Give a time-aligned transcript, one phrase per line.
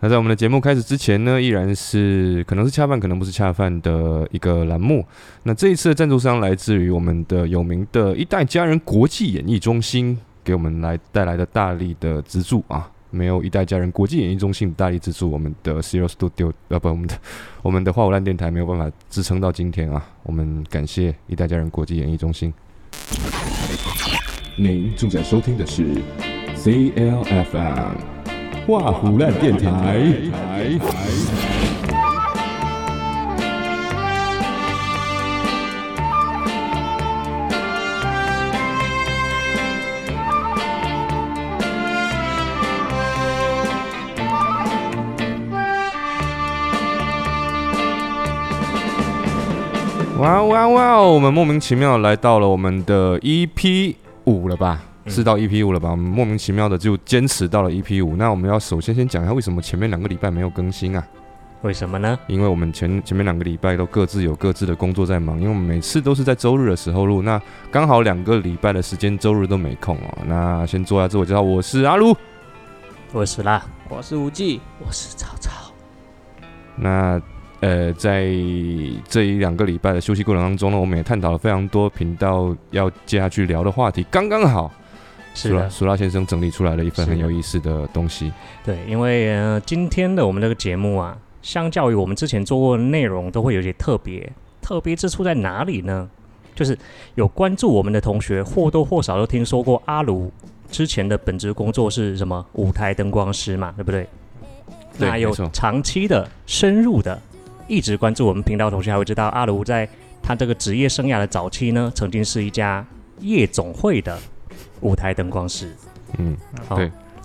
[0.00, 5.04] 那在我们的节目开始之前呢，依然是可能是恰饭，可能不是恰饭的一个栏目。
[5.42, 12.88] 那这一次的赞助商来自于我们的有名的一代家人国际演艺中心，给我们来带来的大力的资助啊！
[13.10, 17.18] 没有一代家人国际演艺中心大力资助，我们的 Zero Studio 呃不，我们的
[17.62, 20.06] 我们的花火烂电台没有办法支撑到今天啊！
[20.22, 22.54] 我们感谢一代家人国际演艺中心。
[24.56, 25.84] 您正在收听的是
[26.54, 28.17] CLFM。
[28.68, 29.98] 画虎烂电台。
[50.18, 51.00] 哇哇哇！
[51.00, 53.94] 我们莫名其妙来到了我们的 EP
[54.24, 54.87] 五了吧？
[55.08, 55.90] 是到 EP 五了吧？
[55.90, 58.16] 我们莫名其妙的就坚持到了 EP 五。
[58.16, 61.06] 那我们要首先先讲一下为什么前面两个礼拜没有更新啊？
[61.62, 62.16] 为什么呢？
[62.28, 70.18] 因为我们前前面两个礼拜都各自有各自的工作在忙，因为我们每次都是在周日的时候录，那刚好两个礼拜的时间周日都没空哦。
[70.24, 72.16] 那先做下自我介绍，我是阿鲁，
[73.12, 75.50] 我是啦，我是无忌，我是曹操。
[76.76, 77.20] 那
[77.58, 78.28] 呃，在
[79.08, 84.72] 这一两个礼拜的休息过程当中呢，我们也探讨了非常多频道要接下去聊的话题，刚刚好。
[85.38, 88.32] 是的，苏拉先生整理出来了一份很有意思的东西。
[88.64, 94.30] 对，因为呃，今天的我们这个节目啊，相较于我们之前做过的内容，都会有些特别。
[94.60, 96.10] 特别之处在哪里呢？
[96.54, 96.76] 就是
[97.14, 100.30] 有关注我们的同学，或多或少都听说过阿卢
[100.70, 102.44] 之前的本职工作是什么？
[102.54, 104.06] 舞台灯光师嘛，对不对？
[104.98, 107.16] 那有长期的、深入的，
[107.68, 109.88] 一直关注我们频道同学，还会知道阿卢在
[110.20, 112.84] 他这个职业生涯的早期呢，曾经是一家
[113.20, 114.18] 夜总会的。
[114.80, 115.74] 舞台灯光师，
[116.18, 116.36] 嗯，
[116.68, 116.78] 好，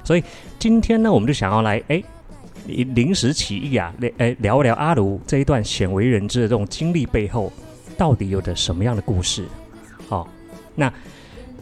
[0.04, 0.24] 所以
[0.60, 2.04] 今天呢，我们就想要来，哎，
[2.68, 7.52] 临时起意啊，来，哎，聊一聊阿卢这一段鲜为人知的这种经历背后，
[7.98, 9.46] 到底有着什么样的故事？
[10.08, 10.28] 好，
[10.76, 10.92] 那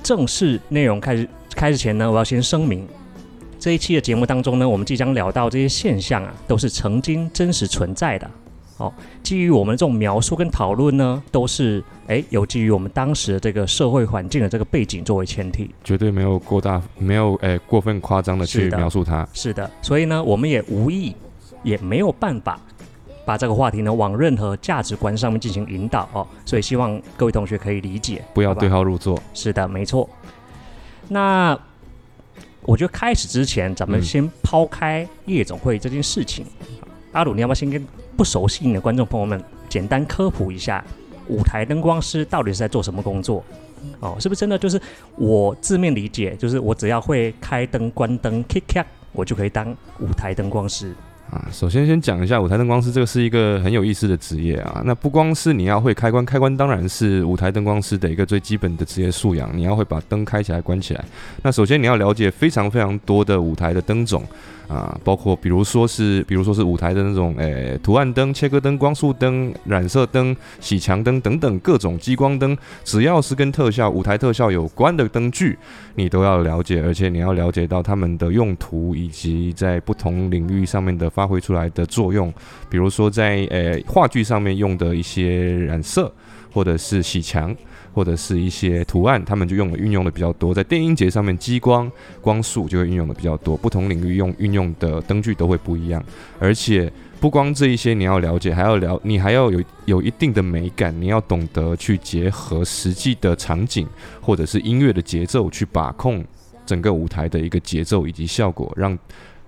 [0.02, 2.88] 正式内容开始开始前呢，我要先声明，
[3.60, 8.30] 这一期的节目当中呢，我们即将聊到这些现象啊，都是曾经真实存在的。
[8.82, 19.28] 好，基于我们这种描述跟讨论呢，都是哎有基于我们当时的这个社会环境的这个背景作为前提，绝对没有过大，没有哎过分夸张的去描述它。
[19.34, 21.16] 是的，所以呢，我们也无意，
[21.62, 22.60] 也没有办法
[23.24, 26.28] 把这个话题呢往任何价值观上面进行引导哦。
[26.44, 29.22] 所以希望各位同学可以理解，不要对号入座。
[29.36, 30.10] 是的，没错。
[31.08, 31.56] 那
[32.64, 36.44] 我觉得开始之前，咱们先抛开夜总会这件事情。
[37.12, 37.86] 阿鲁，你要不要先跟
[38.16, 40.84] 不熟悉你的观众朋友们简单科普一下，
[41.28, 43.44] 舞台灯光师到底是在做什么工作？
[44.00, 44.80] 哦，是不是真的就是
[45.18, 50.94] 我字面理解，就是我只要会开灯、关灯、kick kick，我就可以当舞台灯光师？
[51.32, 54.82] 啊，首先先讲一下舞台灯光师，这个是一个很有意思的职业啊。
[54.86, 61.04] 那不光是你要会开关，开关当然是舞台灯光师的一个最基本的职业素养，你要会把灯开起来、关起来。
[61.42, 64.24] 那首先你要了解非常非常多的舞台的灯种。
[64.72, 75.58] 啊，包括比如说是，比如说是舞台的那种，诶，图案灯、切割灯、光束灯、染色灯、洗墙灯等等各种激光灯，只要是跟特效、舞台特效有关的灯具，
[75.96, 82.34] 你都要了解，而且你要了解到它们的用途以及在不同领域上面的发挥出来的作用。
[82.70, 86.10] 比如说在诶话剧上面用的一些染色，
[86.54, 87.54] 或者是洗墙。
[87.94, 91.92] 或者是一些图案，他们就用的运用的比较多，在电音节上面，激光
[92.22, 93.58] 光束就会运用的比较多。
[93.58, 96.04] 不同领域用运用的灯具都会不一样，
[96.40, 103.88] 而且不光这一些你要了解，还要了你还要有有一定的美感，你要懂得去结合实际的场景
[104.22, 106.24] 或者是音乐的节奏去把控
[106.66, 108.98] 整个舞台的一个节奏以及效果，让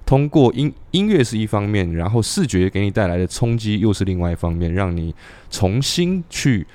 [0.06, 5.16] 通过音音乐是一方面，然后视觉给你带来的冲击又是另外一方面，让你
[5.50, 6.68] 重新去。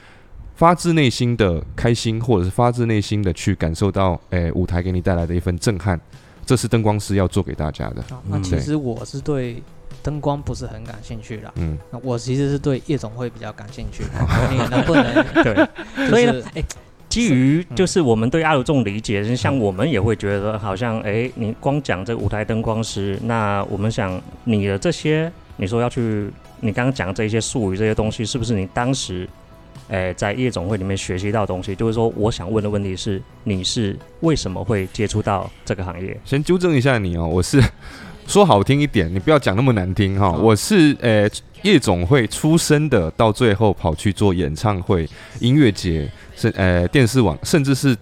[0.59, 5.99] 发自内心的开心，或者是发自内心的去感受到，诶，舞台给你带来的一份震撼，
[6.45, 8.03] 这是灯光师要做给大家的。
[8.27, 9.63] 那其实我是对
[10.03, 14.03] 灯光不是很感兴趣的，嗯，那我其实是对夜总会比较感兴趣。
[14.51, 16.09] 你能不能对？
[16.09, 16.65] 所以呢，哎，
[17.09, 26.29] 基于就是我们对阿鲁这种理解，像我们也会觉得，好像哎，你光讲这个舞台灯光师，那我们想你的这些，你说要去，
[26.59, 29.29] 你刚刚讲这些术语这些东西，是不是你当时？
[29.89, 36.19] 诶，在夜总会里面学习到东西，就是说，我想问的问题是，你是为什么会接触到这个行业？
[36.25, 37.63] 先纠正一下你哦，我是
[38.27, 40.31] 说好听一点，你不要讲那么难听哈。
[40.31, 41.31] 我是诶
[41.63, 45.09] 夜总会出身的，到最后跑去做演唱会、
[45.41, 47.97] 音乐节，甚呃电视网，甚至是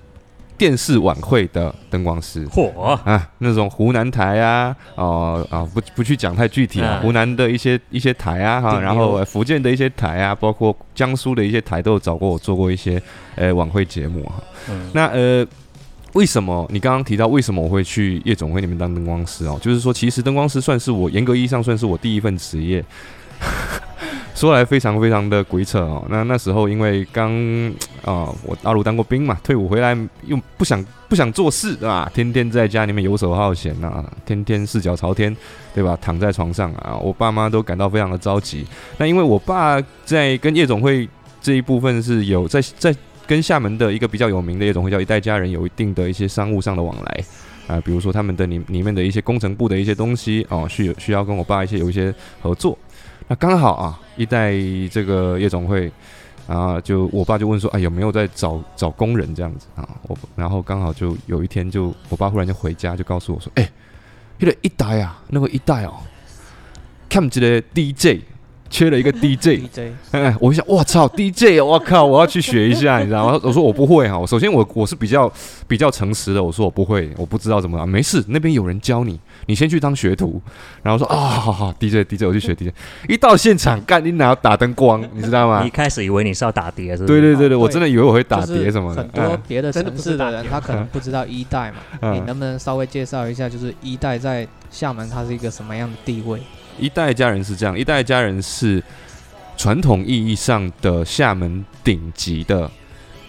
[0.59, 2.47] 电视晚会的灯光师。
[2.49, 2.71] 嚯
[3.05, 13.01] 啊，那种湖南台啊，哦啊，不不去讲太具体啊，湖南的一些一些台啊，哈，然后福建的一些台啊，包括江苏的一些台都有找过我做过一些
[13.35, 14.35] 呃晚会节目哈。
[14.93, 15.47] 那呃。
[16.13, 19.59] 为什么你刚刚提到为什么我会去夜总会里面当灯光师哦？
[19.61, 22.83] 就是说，其实灯光师算是我严格意义上算是我第一份职业。
[24.35, 26.05] 说来非常非常的鬼扯哦。
[26.11, 27.33] 那那时候因为刚
[28.05, 29.97] 啊，我大陆当过兵嘛，退伍回来
[30.27, 32.11] 又不想不想做事对吧？
[32.15, 35.35] 天天在家里面游手好闲啊，天天四脚朝天
[35.75, 35.97] 对吧？
[36.01, 38.67] 躺在床上啊，我爸妈都感到非常的着急。
[38.99, 41.09] 那因为我爸在跟夜总会
[41.41, 42.95] 这一部分是有在在。
[43.29, 47.25] 跟厦门的一个比较有名的夜总会叫一代家人，有一定的一些商务上的往来
[47.67, 52.79] 啊，比如说他们的里里面的一些工程部的一些东西哦，需需要跟我爸一些有一些合作。
[53.29, 54.53] 那刚好啊，一代
[54.91, 55.91] 这个夜总会
[56.47, 59.89] 啊，就我爸就问说，哎，有没有在找找工人这样子啊？
[60.03, 63.71] 我然后刚好就有一天就我爸忽然就回家就告诉我说，哎，
[64.39, 65.95] 那个一代啊，那个一代哦，
[67.09, 68.23] 看这个 DJ。
[68.77, 69.63] 缺了一个 DJ，
[70.11, 73.41] 哎，我想，我操，DJ，我靠，我要去学一下，你知道吗？
[73.43, 75.33] 我说我不会哈，我首先我我是比较
[75.67, 80.43] 比较诚实的，我说我不会，我不知道怎么，没事，那边有人教你，你先去当学徒，
[80.83, 82.71] 然后说啊，好好，DJ，DJ，我去学 DJ，
[83.09, 85.65] 一到现场干，你哪要打灯光， 你知道吗？
[85.65, 87.07] 一开始以为你是要打碟，是吧？
[87.07, 89.01] 对对对对，我真的以为我会打碟什么的。
[89.01, 96.39] 很多别的城市的人，他可能不知道一代嘛，你能不能稍微介绍一下，就是一代在厦门它是一个什么样的地位？
[96.79, 98.83] 一代家人是这样，一代家人是
[99.57, 102.71] 传统意义上的厦门顶级的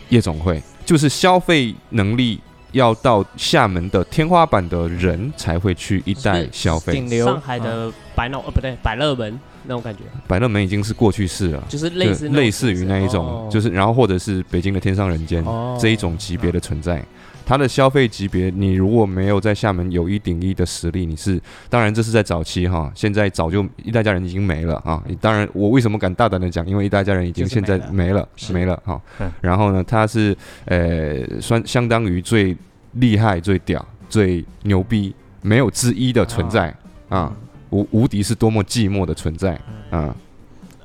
[0.09, 2.39] 夜总会，就是消费能力
[2.71, 6.93] 要到厦门的天花板的人才会去一代消费。
[6.93, 15.45] 顶流上海的百乐呃不对百乐门那种感觉，百乐门已经是过去式了，就是类似类似于那一种，就是然后或者是北京的天上人间
[15.79, 17.03] 这一种级别的存在。
[17.47, 25.01] 它的消费级别，你如果没有在厦门有一顶一的实力，你是当然这是在早期哈，现在早就一代家人已经没了啊。
[25.21, 26.67] 当然，我为什么敢大胆的讲？
[26.67, 29.01] 因为一代家人已经现在没了，没了哈。
[29.39, 30.35] 然后呢，它是
[30.65, 32.53] 呃，算相当于最
[32.93, 36.75] 厉害、最屌、最牛逼、没有之一的存在
[37.07, 37.33] 啊，
[37.69, 39.57] 无无敌是多么寂寞的存在
[39.89, 40.13] 啊。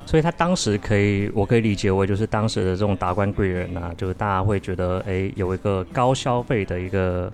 [0.05, 7.33] 所以他当时可以，我可以理解为就是当时的这种达官贵人呐，就是大家会觉得，哎，有一个高消费的一个。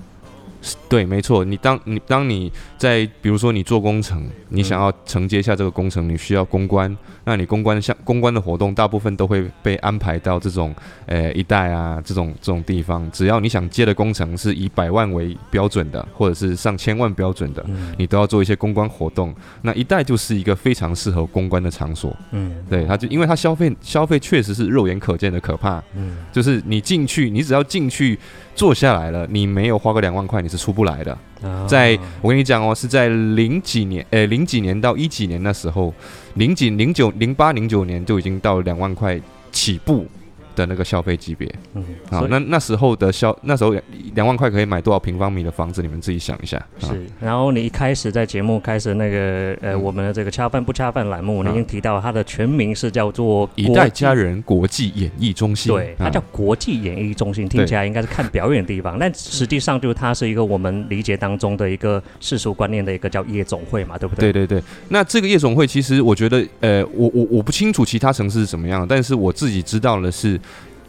[0.88, 1.44] 对，没错。
[1.44, 6.96] 你当你当你在比如说你做工程，你想要承接下这个工程，你需要公关。
[7.25, 10.75] 那你公关像公关的活动，大部分都会被安排到这种
[11.06, 13.08] 呃一带啊这种这种地方。
[13.12, 17.64] 只要你想接的工程是以百万为标准的，或者是上千万标准的，
[17.96, 19.34] 你都要做一些公关活动。
[19.62, 22.16] 那一带就是一个非常适合公关的场所。
[22.32, 25.82] 嗯，对，它就因为它消费消费确实是肉眼可见的可怕。
[25.94, 28.19] 嗯，就是你进去，你只要进去。
[28.58, 31.16] 坐下来了，你没有花个两万块，你是出不来的。
[31.69, 35.94] 在我跟你讲哦，是在零几年，呃，零几年到一几年那时候，
[36.34, 39.19] 零几零九零八零九年就已经到两万块
[39.52, 40.05] 起步。
[40.58, 43.75] 的那个消费级别，嗯，好，那那时候的消那时候
[44.14, 45.81] 两万块可以买多少平方米的房子？
[45.81, 46.60] 你们自己想一下。
[46.78, 55.72] 是，然后你一开始在节目开始那个呃，我们的这个恰饭不恰饭栏目，你已经提到它的全名是叫做一代家人国际演艺中心。
[55.72, 64.32] 对，它叫国际演艺中心，听起来应该是看表演的地方，但实际上就是它是一个我们理解当中的一个世俗观念的一个叫夜总会嘛，对不对？
[64.32, 64.64] 对对对。
[64.88, 70.40] 那这个夜总会其实我觉得，呃，我我我不清楚其他城市是怎么样，但是我自己知道的是。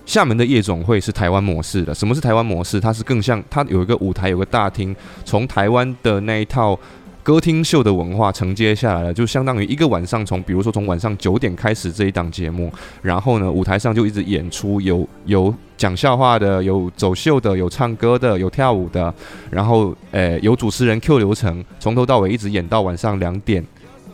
[0.10, 1.94] 厦门的夜总会是台湾模式的。
[1.94, 2.80] 什么是台湾模式？
[2.80, 6.78] 它是更像，它有一个舞台，有个大厅，从台湾的那一套
[7.22, 12.74] 歌厅秀的文化承接下来了，就相当于一个晚上，从比如说从晚上九点开始这一档节目，
[13.04, 19.14] 然后呢，舞台上就一直演出，有有讲笑话的，有走秀的，有唱歌的，有跳舞的，
[19.52, 23.64] 然后呃有主持人 Q 流程，从头到尾一直演到晚上两点，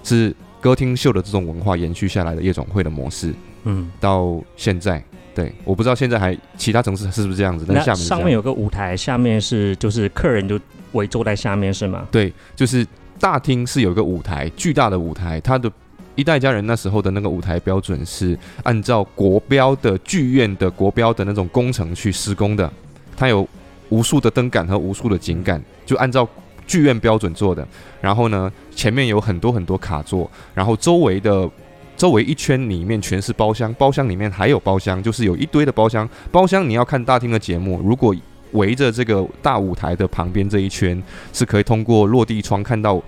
[0.04, 3.34] 是歌厅秀的这种文化延续下来的夜总会的模式。
[3.64, 5.02] 嗯，到现在。
[5.36, 7.66] 对，我不知道现在还其他城市是不是这样子。
[7.68, 10.58] 那下面上面有个舞台，下面是就是客人就
[10.94, 12.08] 围坐在下面是吗？
[12.10, 12.88] 对，就是
[13.20, 15.38] 大厅是有一个舞台，巨大的舞台。
[15.42, 15.70] 它的
[16.16, 22.72] 一代家人那时候的那个舞台标准是按照国标的剧院的国标的那种工程去施工的，
[23.18, 23.46] 它有
[23.90, 26.26] 无数的灯杆和无数的景杆，就按照
[26.66, 27.68] 剧院标准做的。
[28.00, 31.50] 然后呢，前面有很多很多卡座，然后周围的。
[31.98, 36.08] 周围一圈里面全是包厢，包厢里面还有包厢，就是有一堆的包厢。
[36.32, 38.16] 包厢你要看大厅的节目，如果
[38.52, 41.02] 围着这个大舞台的旁边这一圈，
[41.34, 43.02] 是可以通过落地窗看到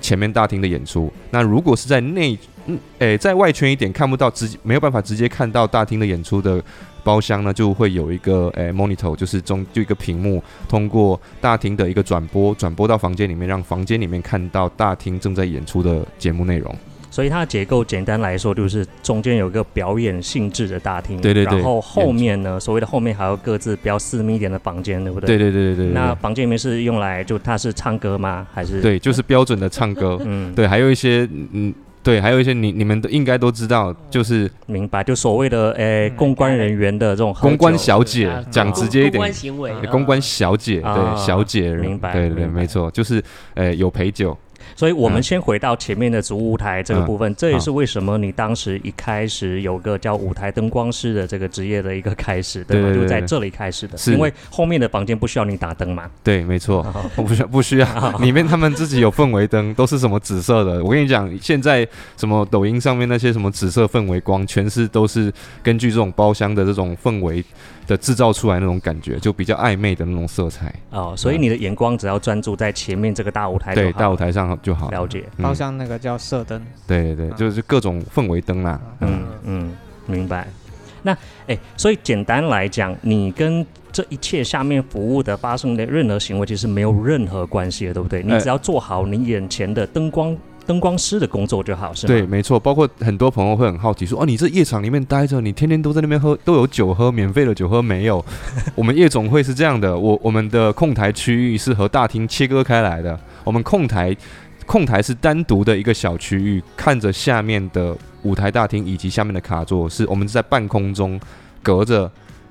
[0.00, 1.12] 前面大厅的演出。
[1.30, 6.62] 那如果是在内，嗯，诶，在外圈一点看不到，直接没有办法直接看到大厅的演出的
[7.02, 16.74] 包厢呢，就会有一个诶 monitor，就是中就一个屏幕，通过大厅的一个转播，转播到房间里面，让房间里面看到大厅正在演出的节目内容。
[17.10, 25.26] 所以它的结构简单来说，就是中间有一个表演性质的大厅，对对对，然后后面呢，所谓的后面还有各自比较私密一点的房间，对不对？
[25.26, 25.92] 对对对对对。
[25.92, 28.46] 那房间里面是用来就它是唱歌吗？
[28.54, 28.80] 还是？
[28.80, 30.18] 对，就是标准的唱歌。
[30.24, 43.22] 嗯，对，还有一些嗯，对，还有一些你你们都应该都知道，就是明白，就所谓的诶公关人员的这种公关小姐，讲直接一点，公关行为，公关小姐，对，小姐，明白，对对，没错，就是
[43.54, 44.36] 诶有陪酒。
[44.80, 52.94] 所以，我们先回到前面的主舞台这个部分，这也是为什么你当时一开始有个叫舞台灯光师的这个职业的一个开始，对吧？
[52.94, 56.10] 就在这里开始的，是因为后面的房间不需要你打灯嘛。
[56.24, 56.82] 对，没错，
[57.14, 57.86] 不需不需要，
[58.20, 60.82] 里面他们自己有氛围灯，都是什么紫色的。
[60.82, 65.30] 我跟你讲，现在什么抖音上面那些什么紫色氛围光，全是都是
[65.62, 67.44] 根据这种包厢的这种氛围。
[67.90, 74.88] 的制造出来那种感觉，就比较暧昧的那种色彩哦，所以你的眼光只要专注在前面这个大舞台，对大舞台上就好。
[74.90, 78.80] 了解，包厢那个叫射灯，对对对，就是各种氛围灯啦。
[79.00, 80.46] 嗯嗯，明白。
[81.02, 81.16] 那
[81.48, 88.22] 哎，所以简单来讲，你跟这一切下面服务的发生的任何行为，其实没有任何关系的，对不对？
[88.22, 90.36] 你只要做好你眼前的灯光。
[90.66, 92.12] 灯光师的工作就好，是吗？
[92.12, 92.58] 对，没错。
[92.58, 98.24] 包括很多朋友会很好奇说：“哦，你这夜场里面待着，你天天都在那边喝，都有酒喝，免费的酒喝没有？”
[98.76, 103.18] 我们夜总会是这样的，我我们的控台区域是和大厅切割开来的。
[103.42, 104.16] 我们控台
[104.66, 111.18] 控台是单独的一个小区域，看着下面的舞台大厅以及下面的卡座，是我们是在半空中
[111.62, 112.10] 隔着。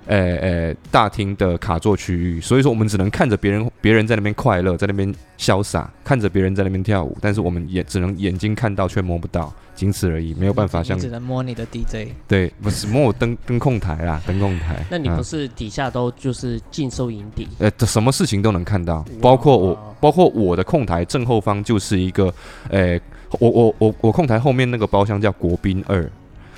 [0.09, 10.97] 呃呃，大厅的卡座区域，所以说我们只能看着别人，别人在那边快乐，在那边潇洒，看着别人在那边跳舞，但是我们也只能眼睛看到，却摸不到，仅此而已，没有办法像。
[10.97, 12.07] 只能摸你的 DJ。
[12.27, 14.83] 对，不是摸我灯灯控台啦， 灯控台。
[14.89, 17.47] 那你不是底下都就是尽收眼底？
[17.59, 22.33] 呃，什么事情都能看到，包括我，包括我的控台正后方就是一个，
[22.71, 22.99] 呃，
[23.37, 26.09] 我我我我控台后面那个包厢叫国宾二，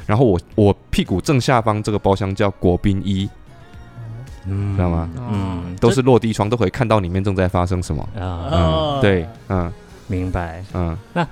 [0.07, 3.29] 然后我我屁股正下方这个包厢叫国宾一。
[4.45, 5.09] 知道吗？
[5.31, 8.49] 嗯，都是落地窗，都可以看到里面正在发生什么啊。
[8.51, 9.71] 嗯，对，嗯，
[10.07, 10.63] 明白。
[10.73, 11.27] 嗯，那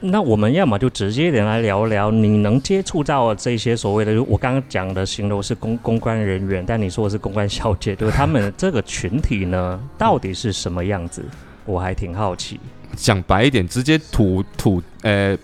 [0.00, 11.24] 那我们要么就直接点来聊聊，你能接触到这些所谓的，我刚刚讲的形容是公公关人员，但你说的是公关小姐，对他们这个群体呢，到底是什么样子？
[11.64, 12.60] 我还挺好奇。
[12.94, 15.36] 讲白一点，直接吐吐呃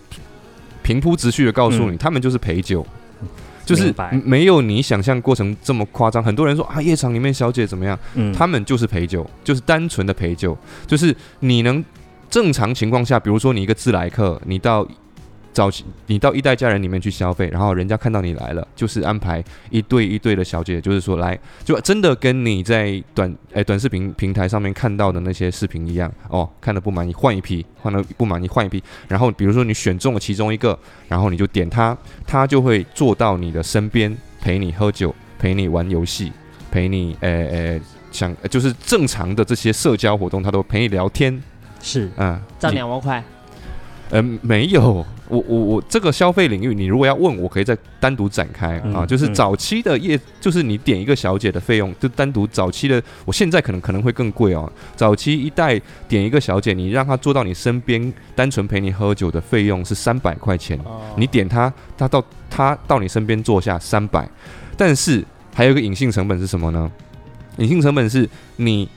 [0.83, 2.87] 平铺直叙的告诉你，他们就是陪酒。
[3.64, 3.94] 就是
[4.25, 6.23] 没有你想象过程这么夸张。
[6.23, 7.99] 很多人说啊，夜场里面小姐怎么样？
[8.14, 10.56] 嗯，他们就是陪酒，就是单纯的陪酒。
[10.87, 11.85] 就是你能
[12.28, 14.87] 正常情况下，比如说你一个自来客，你到。
[15.55, 31.97] 早期你到一代家人里面去消费，然后人家看到你来了，就是安排一对一对的小姐，就是说来，就真的跟你在短诶短视频平台上面看到的那些视频一样哦，看的不满意换一批，换了不满意换一批，然后比如说你选中了其中一个，然后你就点他，
[32.27, 36.33] 他就会坐到你的身边陪你喝酒，陪你玩游戏，
[36.71, 37.81] 陪你诶诶
[38.11, 41.41] 想就是正常的这些社交活动，他都陪你聊天，
[41.81, 42.11] 是。
[42.17, 43.23] 嗯，赚两万块。
[44.11, 49.05] 嗯，没有，我我我这个消费领域，你如果要问我，可以再单独展开啊。
[49.05, 54.71] 就是早期的业，就是你点一个小姐的费用，就单独早期的，我现在可能可能会更贵哦。
[54.95, 60.79] 早期一代点一个小姐，你让她坐到你身边，单纯陪你喝酒的费用是三百块钱。
[61.17, 64.29] 你点她，她到她到你身边坐下三百，
[64.77, 66.89] 但是还有一个隐性成本是什么呢？
[67.57, 68.89] 隐性成本是你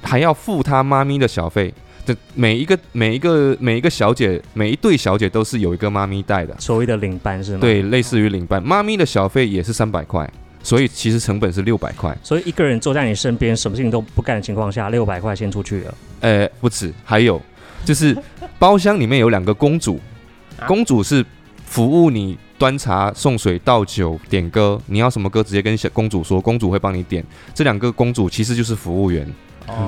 [0.00, 1.74] 还要付她妈咪的小费。
[2.34, 7.58] 每一个每一个每一个小姐，每一对小姐都是有一个妈咪带的，所谓的领班是吗？
[7.60, 10.30] 对，类似于领班，妈咪的小费也是三百块，
[10.62, 12.16] 所以其实成本是六百块。
[12.22, 15.94] 所以一个人坐在你身边，什么事情都不干的情况下，六百块先出去了。
[16.20, 17.40] 呃，不止，还有
[17.84, 18.16] 就是
[18.58, 20.00] 包厢里面有两个公主，
[20.66, 21.24] 公主是
[21.64, 27.24] 服务你端茶送水倒酒点歌，你要什么歌直接跟小公主说，公主会帮你点。
[27.54, 29.26] 这两个公主其实就是服务员，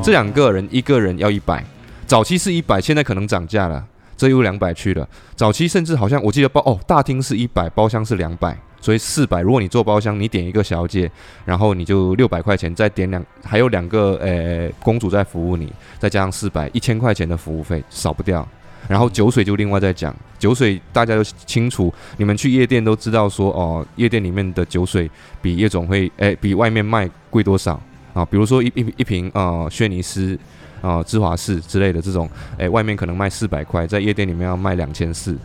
[0.03, 1.65] 这两个人一个人要一百。
[2.11, 3.87] 早期是一百，现在可能涨价了，
[4.17, 5.09] 这又两百去了。
[5.37, 9.41] 早期甚至好像我记得包哦，大厅是一百，包厢是两百，所以四百。
[9.41, 11.09] 如果你做包厢，你点一个小姐，
[11.45, 18.45] 然后你就六百块钱，再点两，还有两个呃公主在服务你，再加上四百，一千块钱的服务费少不掉。
[18.89, 25.09] 然后酒水就另外再讲，酒水大家都清楚，你们去夜店都知道说哦，夜店里面的酒水
[25.41, 27.81] 比夜总会诶比外面卖贵多少
[28.13, 28.25] 啊？
[28.25, 30.37] 比如说一一一瓶啊轩尼诗。
[30.81, 35.37] 啊，芝华士之类的这种，哎，外面可能卖四百块，在夜店里面要卖两千四，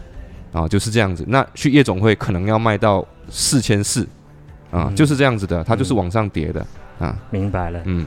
[0.52, 1.26] 啊，就是这样子。
[1.28, 4.08] 那去夜总会可能要卖到四千四，
[4.72, 6.66] 啊，就是这样子的，它就是往上叠的，
[7.00, 8.06] 啊，明白了，嗯。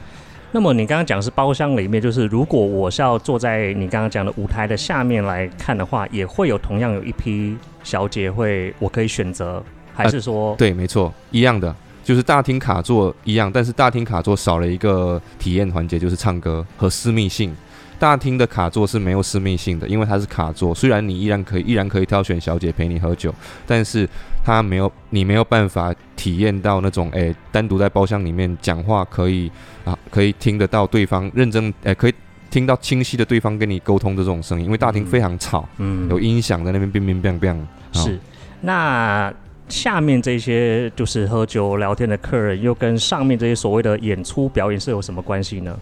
[0.51, 10.55] 那么你刚刚讲是包厢里面，就是如果我是要坐在你刚刚讲的舞台的下面来看的话，也会有同样有一批小姐会，我可以选择，还是说？
[10.55, 11.75] 对，没错，一样的。
[12.03, 17.55] 就是大厅卡座一样，但是大厅卡座少了一个体验环节，就是唱歌和私密性。
[17.99, 20.73] 大厅的卡座是没有私密性的，因为它是卡座。
[20.73, 23.35] 虽然你依然可以依然可以挑选小姐陪你喝酒，
[23.67, 24.07] 但是
[24.41, 29.51] 它没有你没有办法体验到那种诶单独在包厢里面讲话可以
[29.83, 32.13] 啊可以听得到对方认真诶可以
[32.49, 37.57] 听到清晰的对方跟你沟通的这种声音，因为大厅非常吵，嗯，有音响在那边乒乒乓乓。
[37.91, 38.17] 是，
[38.61, 39.33] 那。
[39.69, 45.79] 下面这些就是喝酒聊天的客人，又跟上面这些所谓的演出表演是有什么关系呢？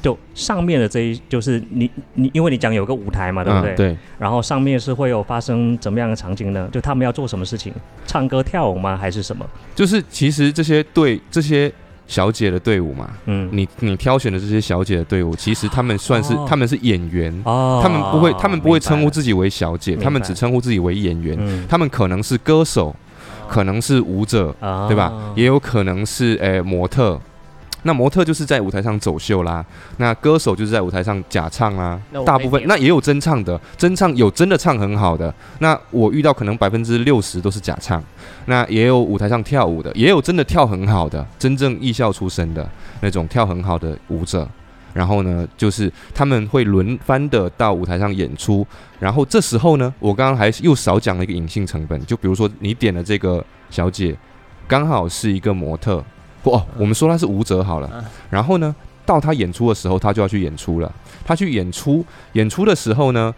[0.00, 3.74] 就上面的这一，就是你你，因为你讲有个舞台嘛，对不对？
[3.74, 3.96] 对。
[4.18, 6.68] 然后上面是会有发生怎么样的场景呢？
[6.72, 7.72] 就他们要做什么事情？
[8.06, 8.96] 唱歌跳舞吗？
[8.96, 9.46] 还是什么？
[9.74, 11.70] 就是其实这些对这些。
[12.10, 21.38] 小姐的队伍嘛，嗯，你你挑选的这些小姐的队伍，其实他们算是他们是演员，哦，他们不会他们不会称呼自己为小姐，他们只称呼自己为演员，
[21.68, 22.94] 他们可能是歌手，
[23.48, 24.52] 可能是舞者，
[24.88, 25.12] 对吧？
[25.36, 27.18] 也有可能是诶模特。
[27.82, 29.64] 那模特就是在舞台上走秀啦，
[29.96, 38.02] 那歌手就是在舞台上假唱啦，大部分那也有真唱的，真唱有真的唱很好的，那我遇到可能百分之六十都是假唱，
[38.46, 42.68] 那也有舞台上跳舞的，也有真的跳很好的，真正艺校出身的
[43.00, 44.46] 那种跳很好的舞者，
[44.92, 48.66] 然后呢，就是他们会轮番的到舞台上演出，
[48.98, 54.14] 然后这时候呢，我刚刚还又少讲了一个隐性成本，就比如说你点的这个小姐，
[54.68, 56.04] 刚好是一个模特。
[56.42, 58.04] 不，我们说他是舞者好了。
[58.28, 60.92] 然后呢，到他演出的时候，他就要去演出了。
[61.24, 63.34] 他去演出，演出的时候呢，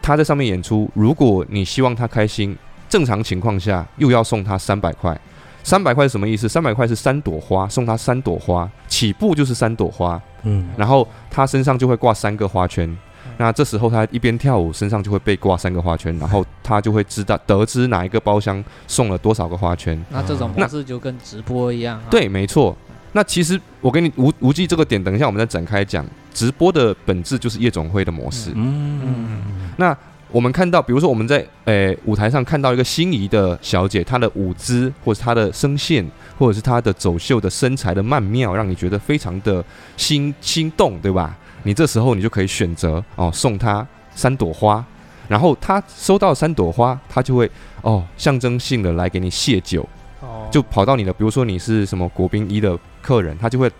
[0.00, 0.90] 他在上面演出。
[0.94, 2.56] 如果你希望他开心，
[2.88, 5.18] 正常情况下又要送他三百块。
[5.62, 6.48] 三百块是什么意思？
[6.48, 10.20] 三百块是三朵花，送他三朵花，起步就是三朵花。
[10.42, 12.94] 嗯，然后他身上就会挂三个花圈。
[13.36, 20.00] 那这时候他一边跳舞，身上就会被挂三个花圈，然后他就会知道得知哪一个包厢送了多少个花圈。
[20.10, 22.00] 那这种模式就跟直播一样。
[22.10, 22.76] 对，没错。
[23.12, 26.04] 那其实我给你无无忌这个点，等一下我们再展开讲。
[26.32, 28.50] 直播的本质就是夜总会的模式。
[28.54, 29.40] 嗯。
[29.76, 29.96] 那
[30.32, 36.04] 我们看到，比如说我们在诶舞台上看到一个心仪的小姐，她的舞姿，或者她的声线，
[36.38, 39.64] 或者是他的走秀的身材的曼妙，让你觉得非常的
[39.96, 41.36] 心心动，对吧？
[41.62, 44.84] 你这时候你就可以选择哦，送他三朵花，
[45.28, 49.88] 然后他收到三朵花，他就会哦象征性的来给你谢酒，
[50.20, 53.70] 哦，就跑到你的，比如说你是什么国宾一的客人，他就会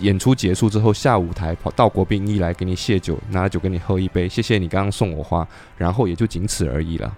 [0.00, 5.44] 演出结束之后下舞台跑到国宾一来给你谢酒，拿酒给你喝一杯，谢谢你刚刚送我花，
[5.76, 7.12] 然后也就仅此而已了，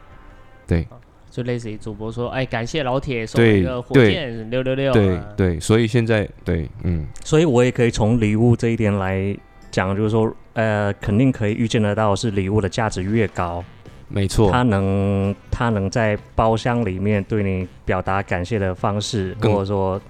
[0.67, 0.89] 对，
[1.31, 9.35] 就类似于主播说，哎，感谢老铁送一个火箭六六六，对对，所以现在对，嗯，所以我也可以从礼物这一点来。
[9.73, 13.65] 讲就是说，呃，肯定可以预见得到，是礼物的价值越高，
[14.09, 20.01] 没错，他能他能在包厢里面对你表达感谢的方式，或者说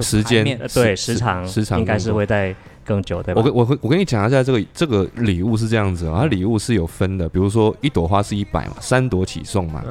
[0.00, 2.52] 时间对时长时长应该是会在
[2.84, 3.34] 更久的。
[3.34, 9.82] 我跟我我跟你讲一下，这个这个礼物是这样子啊，它礼物是有分的，比如说一朵花是一百嘛，三朵起送嘛，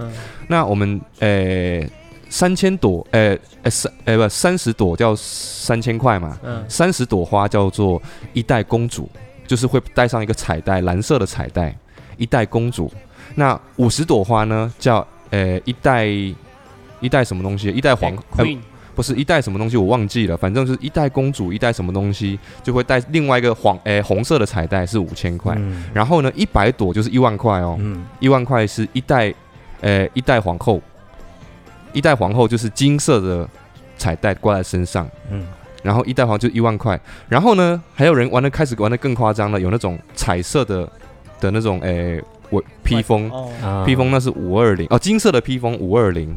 [0.47, 1.85] 那我们呃
[2.29, 6.37] 三千朵，呃呃三呃不三十朵叫三千块嘛，
[6.69, 8.01] 三十朵花叫做
[8.33, 9.09] 一代公主。
[9.45, 11.77] 就是会带上一个彩带，蓝色的彩带，
[12.15, 12.89] 一代公主。
[13.35, 14.73] 那五十朵花呢？
[14.79, 17.67] 叫呃一代一代什么东西？
[17.67, 18.15] 一代皇
[18.95, 19.77] 不是一代什么东西？
[19.77, 20.37] 我忘记了。
[20.37, 25.57] 反正是一代公主，一代什么东西就会带另外一个黄诶红色的彩带是五千块。
[25.93, 27.77] 然后呢，一百朵就是一万块哦。
[27.79, 29.33] 嗯，一万块是一代
[29.81, 30.81] 呃一代皇后，
[31.91, 33.49] 一代皇后就是金色的
[33.97, 35.09] 彩带挂在身上。
[35.29, 35.45] 嗯。
[35.81, 40.89] 然后一代皇就一万块，然后呢，还有人玩的开始玩的更夸张了，有那种彩色的
[41.41, 43.29] 的那种诶，我披风，
[43.85, 46.33] 披风那是五二零哦，金色的披风五二零，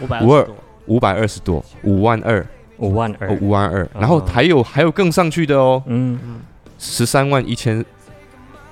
[0.00, 0.48] 五百五二
[0.90, 2.44] 五百二十多，五万二，
[2.78, 6.18] 五万二，五万二，然后还有还有更上去的哦，嗯。
[6.24, 6.40] 嗯，
[6.78, 7.84] 十三万一千，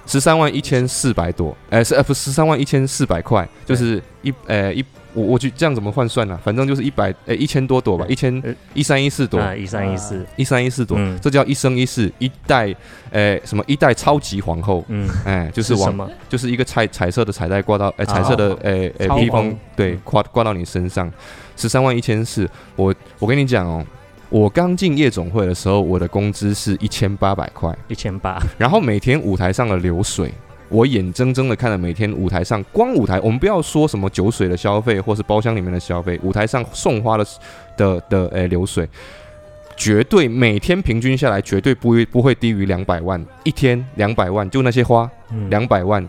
[0.05, 4.85] 十三万一千四百多，哎是呃不十三万一千四百块，就是一呃一。
[5.19, 6.39] 我我去这样怎么换算呢？
[6.45, 8.43] 反正就是一百诶一千多朵吧，一千
[8.75, 10.25] 一三一四朵，一三一四。
[10.37, 12.73] 一三一四朵，这叫一生一世一代
[13.11, 21.11] 诶什么一代超级皇后，嗯，哎就是往就是一个彩彩色的彩带挂到诶彩色的诶诶披风对挂挂到你身上，
[21.57, 23.85] 十三万一千四，我我跟你讲哦，
[24.31, 28.41] 我刚进夜总会的时候，我的工资是一千八百块，一千八。
[28.57, 30.33] 然后每天舞台上的流水，
[30.69, 37.27] 我眼睁睁的看着每天舞台上，光舞台，我们不要说什么酒水的消费，或是包厢里面的消费，舞台上送花的
[37.77, 38.89] 的的诶流水，
[39.77, 45.11] 绝对每天平均下来绝对不会不会低于两百万，一天两百万，就那些花，
[45.49, 46.07] 两百万。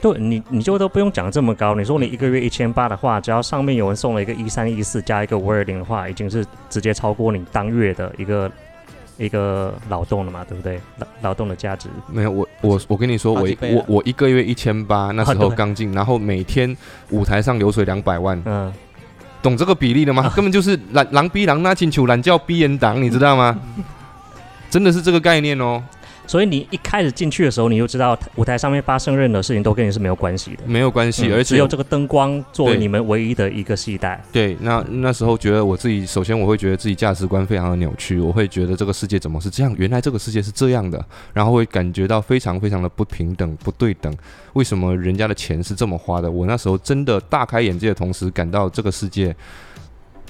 [0.00, 1.74] 对你，你就都不用讲这么高。
[1.74, 8.48] 你说你一个月一千八的话，只要上面有人送了一个一三一四加一个五二零的话，已经是直接超过你当月的一个
[9.18, 10.80] 一个劳动了嘛，对不对？
[10.98, 11.88] 劳劳动的价值。
[12.06, 16.74] 没有，我我我跟你说，我我我一个月一千八，那时候刚进，然后每天
[17.10, 18.72] 舞台上流水两百万，嗯，
[19.42, 20.32] 懂这个比例的吗？
[20.34, 23.58] 根本就是狼狼逼狼，那进球懒叫逼人党，你知道吗？
[24.70, 25.82] 真的是这个概念哦。
[26.28, 34.22] 所以你一开始进去的时候，你就知道舞台上面发生任何事情都跟你是没有关系的，没有关系，而且只有这个灯光作为你们唯一的一个系带。
[34.30, 39.74] 对，那那时候觉得我自己，首先我会觉得自己价值观非常的扭曲，我会觉得这个世界怎么是这样？
[39.78, 44.14] 原来这个世界是这样的，然后会感觉到非常非常的不平等、不对等。
[44.52, 46.30] 为什么人家的钱是这么花的？
[46.30, 49.34] 我那时候真的大开眼界的同时，感到这个世界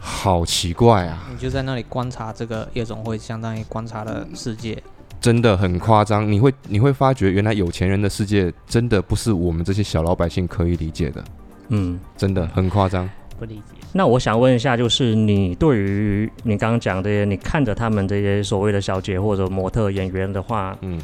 [0.00, 1.26] 好奇怪啊！
[1.32, 4.80] 你就在那里观察这个夜总会，相当于观察了世界。
[5.20, 11.24] 真的很夸张，你会你会发觉，原来有钱人的世界真的不是我们这些小老百姓可以理解的。
[11.68, 13.74] 嗯，真的很夸张，不理解。
[13.92, 21.00] 那我想问一下，就是你对于你刚刚讲这些，你看着他们这些所谓的小姐或者模特演员的话，嗯，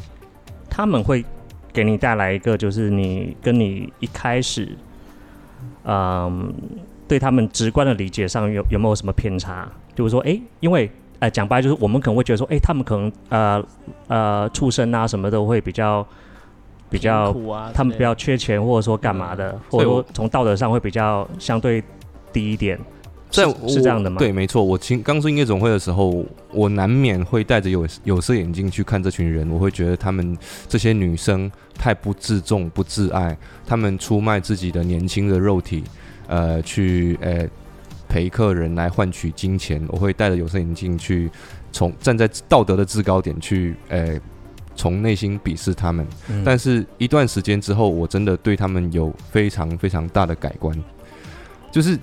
[0.70, 1.24] 他们会
[1.72, 4.78] 给你带来一个，就是你跟你一开始，
[5.84, 6.54] 嗯，
[7.08, 9.68] 对他们直观的理解上有有没有什么偏差？
[9.96, 10.88] 就是说，哎，因为。
[11.24, 13.64] 哎，讲白就是我们可能会觉得说，哎，他们可能呃
[14.08, 16.06] 呃出身啊什么都会比较
[16.90, 17.34] 比较，
[17.72, 21.82] 他们比较缺钱或者说干嘛的，或者说从道德上会比较相对
[22.30, 22.78] 低一点，
[23.30, 24.18] 是是这样的吗？
[24.18, 24.62] 对，没错。
[24.62, 30.36] 我进刚进夜总会的时候，我难免会戴着有有色眼镜去看这群人，我会觉得他们
[30.68, 33.34] 这些女生太不自重、不自爱，
[33.66, 35.84] 他们出卖自己的年轻的肉体，
[36.26, 37.48] 呃，去呃。
[38.14, 41.28] 陪客人来换取金钱，我会戴着有色眼镜去
[41.72, 44.20] 从站在道德的制高点去，诶，
[44.76, 46.06] 从内心鄙视他们。
[46.44, 50.80] 但是一段时间之后，我真的对他们有非常非常大的改观。
[51.72, 51.98] 就是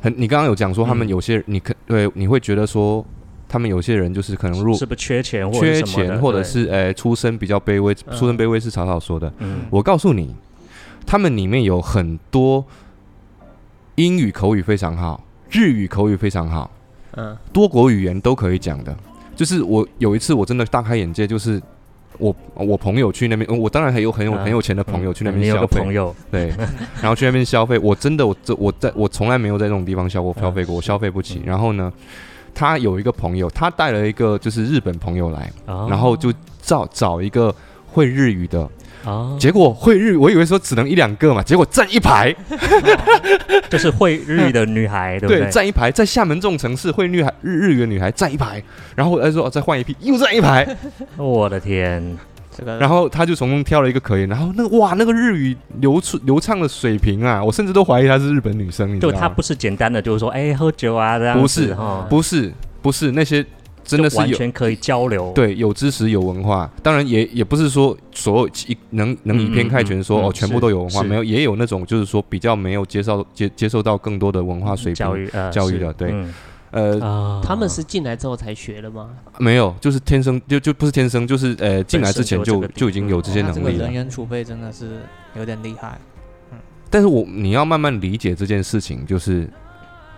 [0.00, 3.04] 很，你刚刚有讲说他们有些，你可对你会觉得说
[3.48, 9.32] 他们有些人就是可能入是不缺钱，缺钱或者是诶出身比较卑微，出身卑微是草草说的。
[9.70, 10.36] 我告诉你，
[11.04, 12.64] 他们里面有很多
[13.96, 15.24] 英语口语非常好。
[15.52, 16.70] 日语口语非常好，
[17.16, 18.96] 嗯，多国语言都可以讲的。
[19.36, 21.60] 就是我有一次我真的大开眼界，就是
[22.18, 26.48] 我我朋友去那边，我当然还有很有很有钱的朋友去那边消费，朋友对，
[27.00, 31.42] 然后去那边消费，我真的我这我在我从来没有在这种地方消过消费过，我消费不起。
[31.44, 31.92] 然后呢，
[32.54, 37.54] 他有一个朋友，他带了一个就是日本朋友来，然后就找找一个
[37.86, 38.68] 会日语的。
[39.04, 42.34] 哦，结果会日，我以为说只能一两个嘛，结果站一排，
[43.68, 45.50] 就是会日语的女孩，对不对？
[45.50, 48.62] 站一排，在厦门这种城市，会日日日语的女孩站一排，
[48.94, 50.76] 然后他说再换一批，又站一排，
[51.16, 52.16] 我的天，
[52.56, 61.76] 这个，然后他就从中挑了一个可以，然后那个哇，那个日语流出流畅的水平啊，我甚至都怀疑她是日本女生，就她不是简单的，就是说哎喝酒啊这样，不是
[62.08, 63.44] 不是不是那些。
[63.84, 76.14] 真的是完全可以交流，对，有知识有文化，当然也也不是说所有一能能以偏概全说哦，全部都有文化，没有也有那种就是说比较没有接受接接受到更多的文化水平教育教育的，对，
[76.70, 79.10] 呃，他们是进来之后才学的吗？
[79.38, 83.84] 没有，就是天生就就不是天生，就是呃进来之前就就已经有这些能力了。
[83.84, 85.00] 人员储备真的是
[85.36, 85.98] 有点厉害，
[86.52, 89.48] 嗯，但是我你要慢慢理解这件事情，就是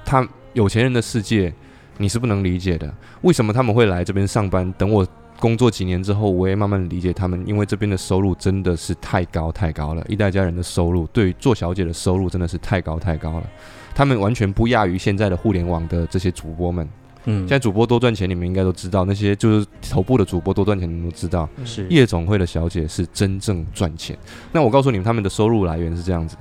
[0.04, 1.52] 他有钱人的世界。
[1.98, 4.72] 你是不能理解的，为什么他们会来这边上班？
[4.78, 5.06] 等我
[5.38, 10.04] 工作几年之后，我也慢慢理解他们，因为这边的收入真的是太高太高了。
[10.08, 13.50] 一代家人的收入，对于做小姐的收入真的是太高太高了，
[13.94, 16.88] 他们完全不亚于现在的互联网的这些主播们。
[17.26, 21.48] 嗯，现在主播多赚钱，你们应该都知道，那些就是头部的主播多赚钱，你们都知道。
[21.64, 24.16] 是夜总会的小姐是真正赚钱。
[24.52, 26.36] 那我告诉你们，他们的收入来源是这样子：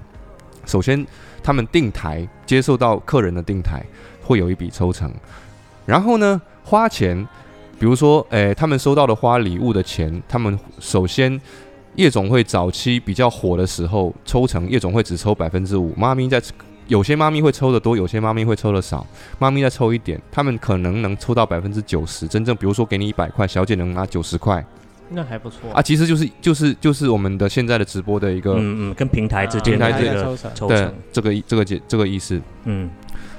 [0.65, 1.05] 首先，
[1.41, 3.81] 他们订台接受到客人的订台，
[4.21, 5.09] 会有一笔抽成。
[5.85, 7.27] 然后呢，花钱，
[7.79, 11.39] 比如说，诶，他们收到的花礼物的钱，他们首先
[11.95, 16.41] 夜总会早期比较火的时候，抽成夜总会只抽百分之五，妈咪在
[16.87, 19.05] 有些妈咪会抽的多，有些妈咪会抽的少，
[19.39, 24.65] 妈咪再抽一点，他们可能能抽到百分之九十，真正比如说给你一百块，小姐能拿九十块，
[25.09, 25.71] 那还不错。
[25.73, 32.89] 啊，其实就是就是就是我们的现在的直播的一个，嗯嗯，跟平台之间平台这个抽成，对，这个这个这这个意思，嗯，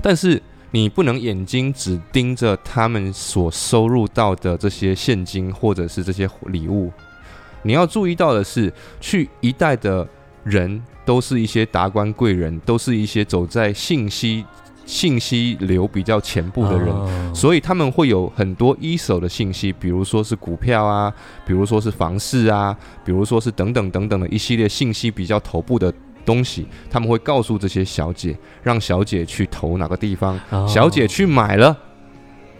[0.02, 0.42] 但是。
[0.74, 6.90] 你不能眼睛只盯着他们所收入到的这些现金或者是这些礼物，
[7.62, 10.04] 你要注意到的是，去一代的
[10.42, 14.44] 人都是一些达官贵人，都是一些走在信息
[14.84, 16.92] 信息流比较前部的人，
[17.32, 21.14] 所以他们会有很多一手的信息，比如说是股票啊，
[21.46, 25.94] 比如说是房市啊，比如说是等等等等的一系列信息比较头部的。
[26.24, 31.76] 东西他们会告诉这些小姐，让小姐去投哪个地方，小姐去买了，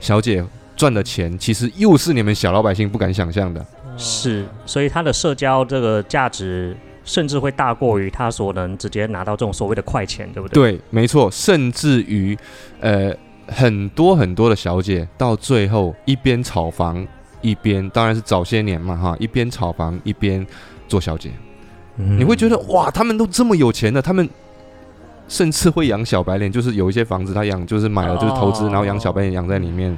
[0.01, 0.45] 小姐
[0.77, 3.65] 赚的钱其实又是你们小老百姓不敢想象的。
[3.97, 10.73] 是，所以他的社交这个价值甚至会大过于他所能直接拿到这种所谓的快钱，对不对？
[10.73, 12.37] 对，没错，甚至于
[12.81, 13.15] 呃
[13.47, 17.07] 很多很多的小姐到最后一边炒房
[17.41, 20.45] 一边，当然是早些年嘛哈，一边炒房一边
[20.89, 21.31] 做小姐。
[21.97, 24.29] 你会觉得哇，他们都这么有钱的，他们
[25.29, 29.97] 甚至会养小白脸，就是有一些房子他养，就是买了就是投资，然后养小白脸养在里面，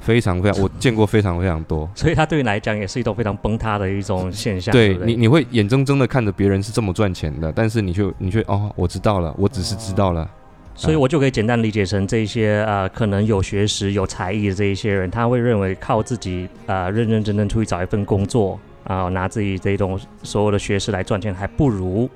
[0.00, 1.88] 非常非常，我见过非常非常多。
[1.94, 4.72] 所以他对你来讲也是一种非常崩塌的一种现象。
[4.72, 10.28] 对你，你会眼睁睁的看着别人是这么赚钱的，但是你却你却哦，我知道了，我只是知道了，
[10.74, 18.58] 所以我就可以简单理解成这些呃，可能有学识、有才艺的这一些人，他会认为靠自己呃认认真真出去找一份工作。
[18.84, 22.08] 啊，拿自己这种所有的学识来赚钱，还不如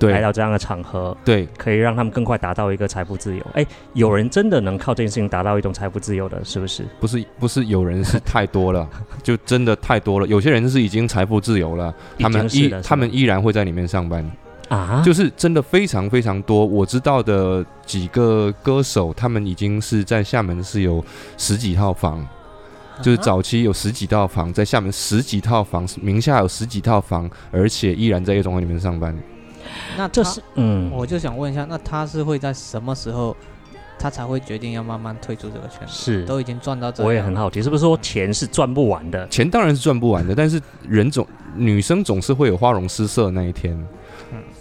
[0.00, 3.46] 来到这样的场合，对，可以让他们更快达到一个财富自由。
[3.52, 6.84] 哎，有人真的能靠这件事情达到一种财富自由的，是不是？
[6.98, 8.88] 不是，不是有人是太多了，
[9.22, 10.26] 就真的太多了。
[10.26, 14.28] 有些人是已经财富自由了，他们依他们依然会在里面上班
[14.68, 16.66] 啊，就是真的非常非常多。
[16.66, 21.04] 我知道的几个歌手，他们已经是在厦门是有
[21.38, 22.26] 十几套房。
[23.00, 29.16] 就是早期有十几套房在厦门，十几套房名下有十几套房，而且依然在夜总会里面上班。
[29.96, 33.34] 那这是嗯，我就想问一下，那他是会在什么时候，
[33.98, 35.92] 他才会决定要慢慢退出这个圈子？
[35.92, 39.26] 是都已经赚到这，我也很好奇，是不是说钱是赚不完的？
[39.28, 43.78] 钱当然是赚不完的，但是人总女生总是会有花容失色那一天。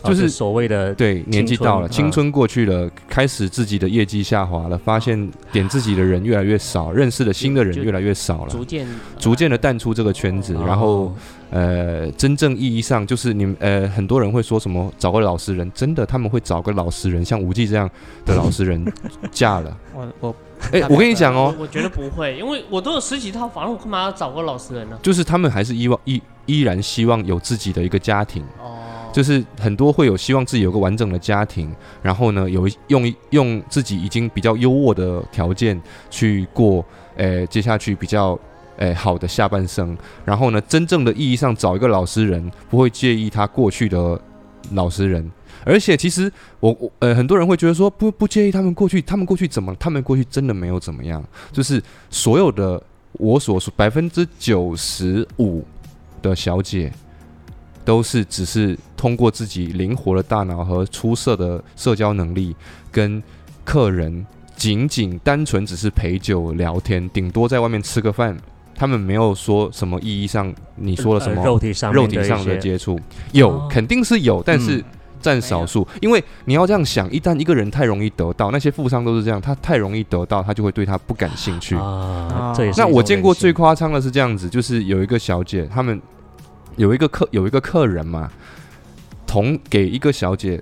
[0.04, 8.88] 就是所谓的对年纪到了，青春过去了，开始自己的业绩下滑了，发现点自己的人越来越少，认识的新的人越来越少了，逐渐
[9.20, 11.14] 逐渐的淡出这个圈子，然后
[11.50, 17.90] 呃，真正意义上就是你们呃，很多人会说什么找个老实人，真的他们会找个老实人，像吴忌这样
[18.26, 18.84] 的老实人
[19.32, 19.78] 嫁了。
[19.94, 20.36] 我我
[20.72, 24.98] 哎，我跟你讲哦，我觉得不会，因为我都有十几套房，我干嘛要找个老实人呢？
[25.02, 28.44] 就是他们还是依望依依然希望有自己的一个家庭。
[29.12, 31.70] 就是很多会有希望自己有个完整的家庭，
[32.02, 36.84] 然后呢，有用用自己已经比较优渥的条件去过，
[37.18, 38.40] 诶，接下去比较
[38.78, 39.98] 诶好的下半生。
[40.24, 44.20] 然后呢，真正的意义上找一个老实人，不会介意他过去的
[44.72, 45.30] 老实人。
[45.64, 49.76] 而且其实我我呃很多人会觉得说不不介意他们过去，他们过去怎么？
[49.76, 51.24] 他们过去真的没有怎么样。
[51.52, 52.82] 就是所有的
[53.14, 55.64] 我所说百分之九十五
[56.22, 56.92] 的小姐。
[57.84, 62.56] 都是只是通过自己灵活的大脑和出色的社交能力，
[62.92, 63.22] 跟
[63.64, 68.38] 客人仅仅单纯只是陪酒聊天，顶多在外面吃个饭。
[68.74, 73.00] 他们没有说什么意义上你说了什么肉体上肉体上的接触，
[73.32, 74.84] 有肯定是有，但是
[75.22, 75.88] 占少数。
[76.02, 82.56] 因为你要这样想，一旦一个人太容易得到，那些富商都是这样，他太容易得到，他就会对他不感兴趣啊。
[82.76, 86.02] 那我见过最夸张的是这样子，就是有一个小姐，他们。
[86.78, 88.32] 有一个客有一个客人嘛，
[89.28, 90.62] 同给一个小姐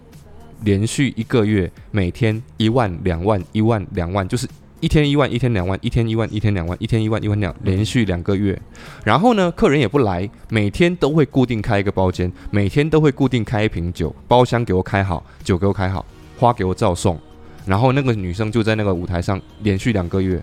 [0.63, 4.47] 连续一个月每天一万两万一万两万，就是
[4.79, 8.59] 一天一万一天两万一天一万一天两万一天一万一万两连续两个月，
[9.03, 16.05] 然后呢，客人也不来，每天都会固定开一个包间，每天都会固定开一瓶酒，包厢给我开好，酒给我开好，
[16.37, 17.19] 花给我照送，
[17.65, 20.41] 然后那个女生就在那个舞台上连续两个月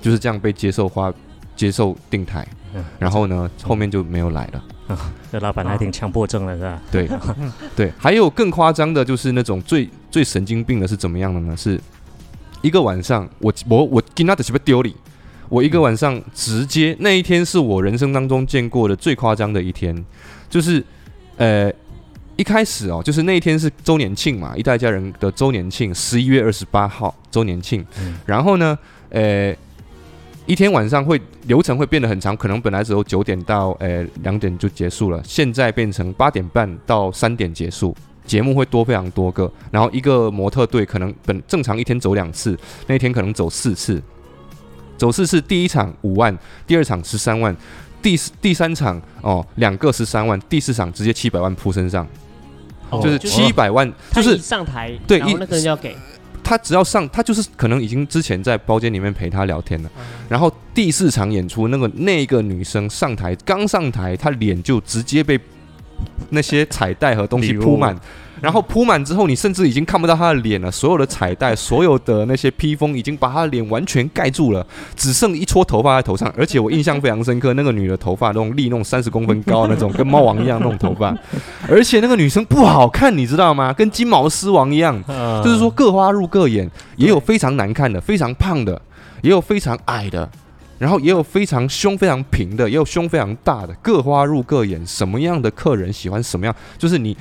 [0.00, 1.12] 就是这样被接受花
[1.56, 2.46] 接受定台，
[2.98, 4.64] 然后呢后面就没有来了。
[5.32, 6.80] 这老板还挺强迫症的，是吧？
[6.90, 7.08] 对，
[7.76, 11.56] 对，还有更夸张的，就是那种最最神经病的是怎么样的呢？
[11.56, 11.80] 是
[12.60, 14.94] 一个晚上，我我我跟他的是不丢脸？
[15.48, 20.04] 我一个晚上直接那一天是我人生当中见过的最夸张的一天，
[20.48, 20.82] 就是
[21.36, 21.70] 呃
[22.36, 27.84] 一开始哦，就是那一天是周年庆嘛，一代家人的周年庆，十一月二十八号周年庆，
[28.26, 28.78] 然后呢，
[29.10, 29.54] 呃。
[30.52, 42.54] 一天晚上会流程会变得很长，可能本来只有九点到呃两点就结束了，现在变成八点半到三点结束，节目会多非常多个，然后一个模特队可能本正常一天走两次，
[42.86, 44.02] 那天可能走四次，
[44.98, 46.36] 走四次，第一场五万，
[46.66, 47.56] 第二场十三万，
[48.02, 52.06] 第第三场哦两个十三万，第四场直接七百万扑身上，
[52.90, 55.96] 就是七百万，就是上台，对，那个人要给。
[56.44, 59.90] 他只要上，他就是可能已经之前在包间里面陪他聊天了，
[60.28, 65.38] 然后第四场演出，那个那个女生上台刚上台，她脸就直接被
[66.30, 67.96] 那些彩带和东西铺满。
[68.42, 70.68] 然后铺满之后，你甚至已经看不到他的脸了。
[70.68, 76.28] 所有的彩带、所有的那些披风，已经把他的脸完全盖住了，只剩一撮头发在头上。
[76.36, 81.16] 而且我印象非常深刻，那个女的头发那种立那种三十公分 高那种，跟猫王一样那种头发。
[81.68, 83.72] 而且那个女生不好看，你知道吗？
[83.72, 85.00] 跟金毛狮王一样，
[85.44, 86.68] 就是说各花入各眼。
[86.96, 88.82] 也有非常难看的，非常胖的，
[89.22, 90.28] 也有非常矮的，
[90.78, 94.84] 然后也有非常胸非常平的，也有胸非常大的，各花入各眼。
[94.84, 96.52] 什么样的客人喜欢什么样？
[96.76, 97.16] 就是你。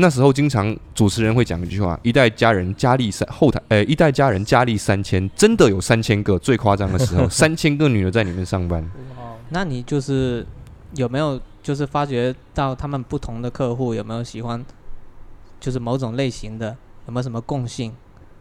[0.00, 6.38] 那时候经常主持人会讲一句话：“一代佳人佳丽三后台，呃，一代佳人佳丽三千，真的有三千个。
[6.38, 8.84] 最夸张的时候， 三千个女的在里面上班。
[9.50, 10.46] 那你就是
[10.94, 14.64] 有没有就是发觉到他们不同的客户有没有喜欢，
[15.60, 17.92] 就是某种类型的，有没有什么共性？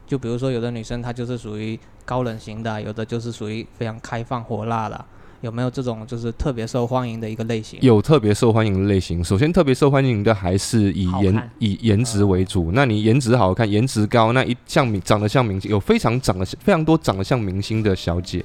[0.08, 5.06] 就比如说有的女生她就是属于高冷型的，有的就是属于非常开放火辣的。”
[5.42, 7.80] 有没有这种就是特别受欢迎的一个类型？
[7.82, 9.24] 有特别受欢迎的类型。
[9.24, 12.72] 首先，特别受欢迎的还是以颜以颜值为主。
[12.74, 18.44] 那你颜值好看，颜值高，那一像明长得像明星，有非常长得非常多长得像明星的小姐，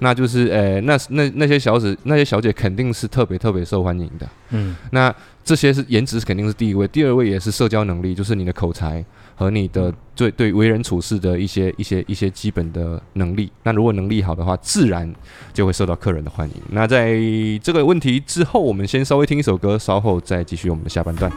[0.00, 4.28] 那就是呃，那那那些小子那些小姐肯定是特别特别受欢迎的。
[4.50, 9.04] 嗯，那这些是颜值肯定是第一位，第二位也是社交能力，就是你的口才。
[9.36, 15.12] 和你的对对为人处事的一些一些一些基本的能力，那如果能力好的话，自然
[15.52, 16.54] 就会受到客人的欢迎。
[16.70, 17.18] 那在
[17.60, 21.32] 这个问题之后，我们先稍微听一首歌，稍后再继续我们的下半段。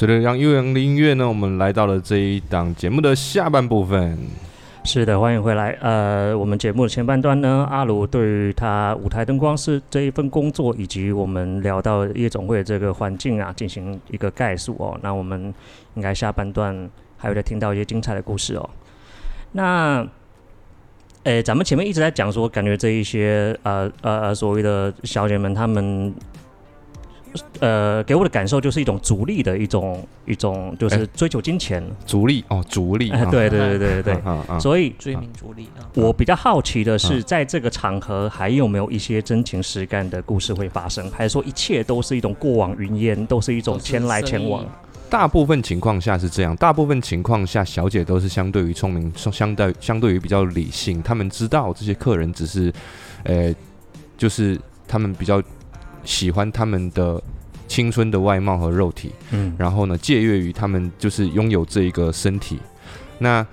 [0.00, 4.16] 随着让悠扬的音乐呢，我们来到了这一档节目的下半部分。
[4.82, 5.76] 是的，欢迎回来。
[5.82, 14.98] 呃，我们节目的前半段呢，阿卢对于他舞台灯光师这一份工作，以及我们聊到夜总会这个环境啊，进行一个概述哦。
[15.02, 15.52] 那我们
[15.96, 16.88] 应该下半段
[17.18, 18.70] 还会再听到一些精彩的故事哦。
[19.52, 20.08] 那，
[21.24, 26.14] 诶，咱们前面一直在讲说，感觉这一些呃呃所谓的小姐们，她们。
[27.60, 31.82] 呃，给我的感受就是一种逐利的一种一种，就是追求金钱。
[32.06, 33.10] 逐利哦，逐利。
[33.30, 34.60] 对对对对对对。
[34.60, 35.86] 所以追名逐利啊。
[35.94, 44.64] 我比较好奇的是，在这个场合还有没有一些真情实感的故事会发生，还是说一切都是一种过往云烟，都是一种前来前往？
[45.08, 52.72] 大部分情况下是这样，大部分情况下，小姐都是相对于聪明，相对相对于比较理性，他们知道这些客人只是，
[53.24, 53.54] 呃，
[54.16, 54.58] 就是
[54.88, 55.40] 他们比较。
[56.04, 57.22] 喜欢他们的
[57.68, 62.58] 青春的外貌和肉体，嗯，然后呢，借阅于他们就是拥有这一个身体。
[63.18, 63.46] 那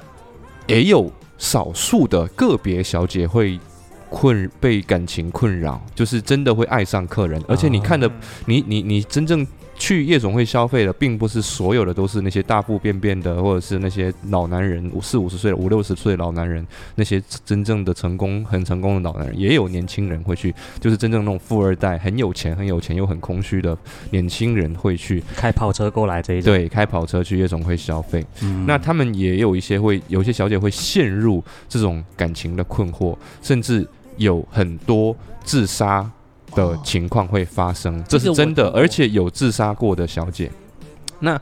[0.66, 3.60] 也有少数的个别小姐会
[4.10, 8.12] 困被感情困扰，就是真的会爱上客人，而且你看的，
[8.46, 9.46] 你你你真正。
[9.78, 16.66] 去夜总会消费的，并不是所有的都是那些大腹便便的，或者是那些老男人，五四五十岁、五六十岁的老男人，
[16.96, 23.78] 那些真正的成功、很成功的老男人，也有年轻人会去，就是真正那种富二代，很有钱、很有钱又很空虚的
[24.10, 28.26] 年轻人会去开跑车过来这一种，对，开跑车去夜总会消费。
[28.66, 36.10] 那他们也有一些会，有些小姐会陷入这种感情的困惑，甚至有很多自杀。
[36.58, 40.52] 的情况会发生，这是真的，而且有自杀过的小姐。
[41.20, 41.40] 那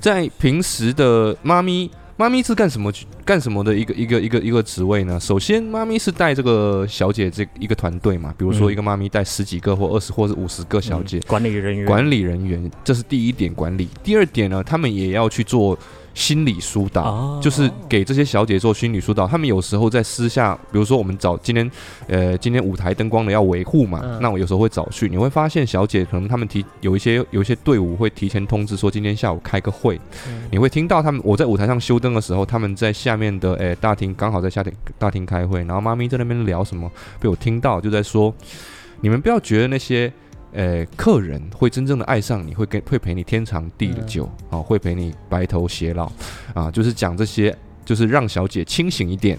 [0.00, 2.92] 在平时的妈咪，妈咪是干什么
[3.24, 5.18] 干什么的一个一个一个一个职位呢？
[5.18, 13.88] 首先，妈咪是带这个小姐这一个团队嘛，比如说一个妈咪带十几个或二十或者五十个小姐，管理人员，管理人员，这是第一点管理。
[14.02, 15.78] 第二点呢，他们也要去做。
[16.18, 19.24] 心理疏导就是给这些小姐做心理疏导。
[19.24, 21.70] 他们有时候在私下，比如说我们找今天，
[22.08, 25.08] 呃，今天舞台灯光的要维护嘛，那我有时候会找去。
[25.08, 30.00] 你会发现，小姐可能他们提有一些有一些队伍会提前通知说今天下午开个会。
[30.50, 36.90] 你会听到他们我在舞台上修灯的时候，他们在下面的诶大厅刚好在下厅大厅开会，然后妈咪在那边聊什么，
[37.20, 38.34] 被我听到就在说，
[39.02, 40.12] 你们不要觉得那些。
[40.52, 46.10] 呃，客人会真正的爱上你，会跟会陪你天长地久啊，会陪你白头偕老
[46.54, 49.38] 啊，就是讲这些，就是让小姐清醒一点，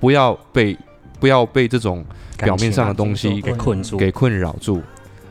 [0.00, 0.76] 不要被
[1.20, 2.04] 不要被这种
[2.36, 4.82] 表面上的东西给困住，给困扰住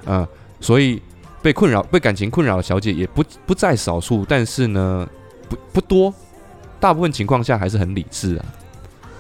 [0.05, 0.28] 啊。
[0.61, 1.01] 所以
[1.41, 5.07] 被困扰、被感情困扰的小姐也不不在少数，但是呢，
[5.49, 6.13] 不不多，
[6.80, 8.45] 大部分情况下还是很理智啊。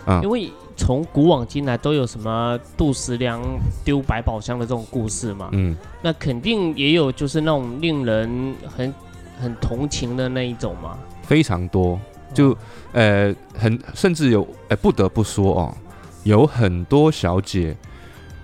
[0.05, 0.49] 啊，因为。
[0.79, 3.41] 从古往今来都有什么杜十娘
[3.83, 5.49] 丢百宝箱的这种故事嘛？
[5.51, 8.93] 嗯，那肯定也有就是那种令人很
[9.39, 10.97] 很同情的那一种嘛。
[11.21, 11.99] 非常多，
[12.33, 12.57] 就
[12.93, 15.77] 呃很甚至有呃不得不说哦，
[16.23, 17.75] 有很多小姐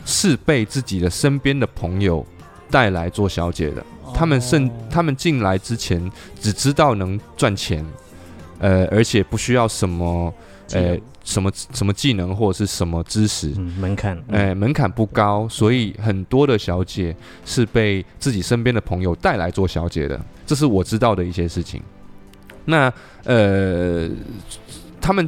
[0.03, 2.23] 是被自己的身边的朋友
[2.69, 3.83] 带来做小姐的。
[4.13, 6.11] 他们甚他们进来之前
[6.41, 7.83] 只知道能赚钱，
[8.59, 10.31] 呃，而且不需要什么
[10.73, 10.97] 呃。
[11.25, 13.49] 什么什么技能或者是什么知识
[13.79, 14.17] 门槛？
[14.31, 17.13] 哎，门槛不高，所以很多的小姐
[17.43, 21.81] 是被自己身边的朋友带来做小姐的，这是我知道的一些事情。
[22.63, 24.09] 那呃，
[25.01, 25.27] 他们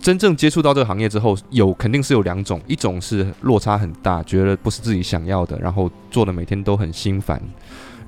[0.00, 7.40] 真正接触到这个行业之后，有肯定是有两种，一种是落差很大，觉得不是自己想要的，然后做的每天都很心烦。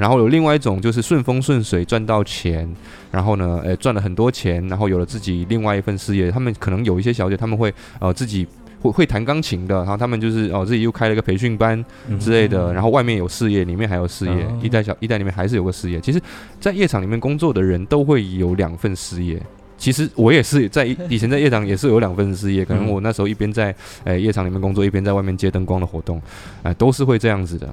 [0.03, 2.69] 然后有另外一种，就是顺风顺水赚到钱，
[3.13, 6.29] 然后呢，诶赚了很多钱，然后有了自己另外一份事业。
[6.29, 8.45] 他们可能有一些小姐，他们会呃自己
[8.81, 11.85] 会会弹钢琴的，然后他们就是哦自己又开了一个培训班
[12.19, 16.01] 之类的，然后外面有事业，里面还有事业，一代小一代里面还是有个事业。
[16.01, 16.21] 其实，
[16.59, 19.41] 在夜场里面工作的人都会有两份事业。
[19.79, 23.73] 其实我也是在以前在夜场也是有两份事业，可能我那时候一边在
[24.03, 26.21] 诶夜场里面工作，一边在外面接灯光的活动，
[26.65, 27.73] 啊，都是会这样子的。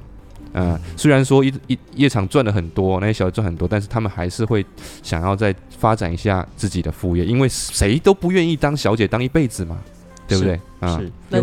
[0.54, 4.66] 嗯，虽然说一一夜场赚的很多，那些小姐赚很多，但是他们还是会
[5.04, 9.78] 想要再发展一下自己的副业，因为谁都不愿意当小姐当一辈子嘛，
[10.28, 10.60] 对不对？
[10.98, 11.12] 是。
[11.30, 11.40] 那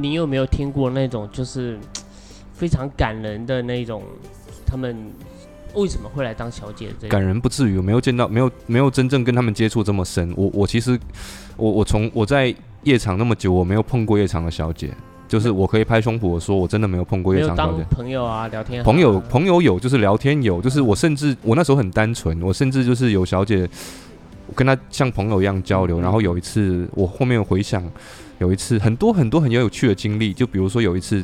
[0.00, 1.78] 你有没有听过那种就是
[2.52, 4.02] 非常感人的那种，
[4.66, 4.96] 他们
[5.74, 6.88] 为什么会来当小姐？
[7.08, 10.32] 感人不至于，我没有见到，没有没有真正跟他们接触这么深。
[10.36, 10.98] 我我其实
[11.56, 12.52] 我我从我在
[12.82, 14.90] 夜场那么久，我没有碰过夜场的小姐。
[15.28, 17.84] 就是我可以拍胸脯说，我真的没有碰过夜场小姐。
[17.90, 18.82] 朋友啊，聊天。
[18.82, 23.68] 朋友朋友有，就是聊天有，就是我甚至我那时候很单纯，我甚至就是有小姐，
[24.54, 26.00] 跟她像朋友一样交流。
[26.00, 27.84] 然后有一次，我后面回想，
[28.38, 31.22] 有一次很多很多很有趣的经历，就比如说有一次，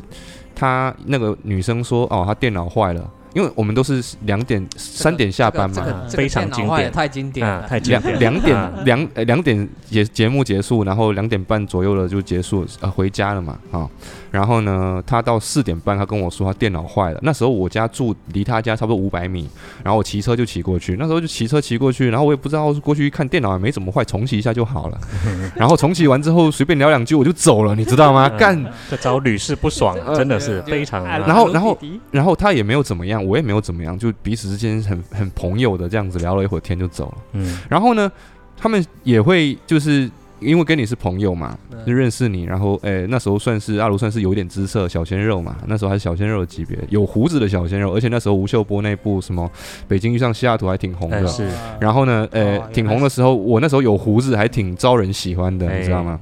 [0.53, 8.17] 她那个女生说，哦，她电脑坏了，因为我们都是两点、三点下班嘛，非常经典，太经典了，太经典。
[8.17, 13.89] 两点两呃两点节节目结束，然后两点半左右了就结束，呃回家了嘛啊。
[14.35, 17.19] 然后呢，他到四点半，他跟我说他电脑坏了。
[17.23, 19.47] 那时候我家住离他家差不多五百米，
[19.81, 20.97] 然后我骑车就骑过去。
[20.99, 24.99] 那时候就骑车骑过去，然后我也不知道过去一看电脑也没怎么坏，重启一下就好了。
[25.55, 28.27] 然后重启完之后随便聊两句我就走了，你知道吗？
[28.27, 31.05] 干这招屡试不爽，真的是非常。
[31.05, 31.77] 然后然后
[32.11, 37.17] 然后他也没有怎么样，我也没有怎么样，就彼此之间很很朋友的这样子聊了一会儿天就走了。
[37.31, 38.11] 嗯，然后呢，
[38.57, 40.11] 他们也会就是。
[40.45, 49.49] 因为跟你是朋友嘛，就认识你，然后诶，那时候算是阿卢算是有点姿色小鲜肉嘛，那时候还是小鲜肉的级别，有胡子的小鲜肉，而且那时候吴秀波那部什么
[49.87, 51.49] 《北京遇上西雅图》还挺红的，是。
[51.79, 56.19] 然后呢，诶，挺红的时候，我那时候有胡子还挺招人喜欢的，你知道吗？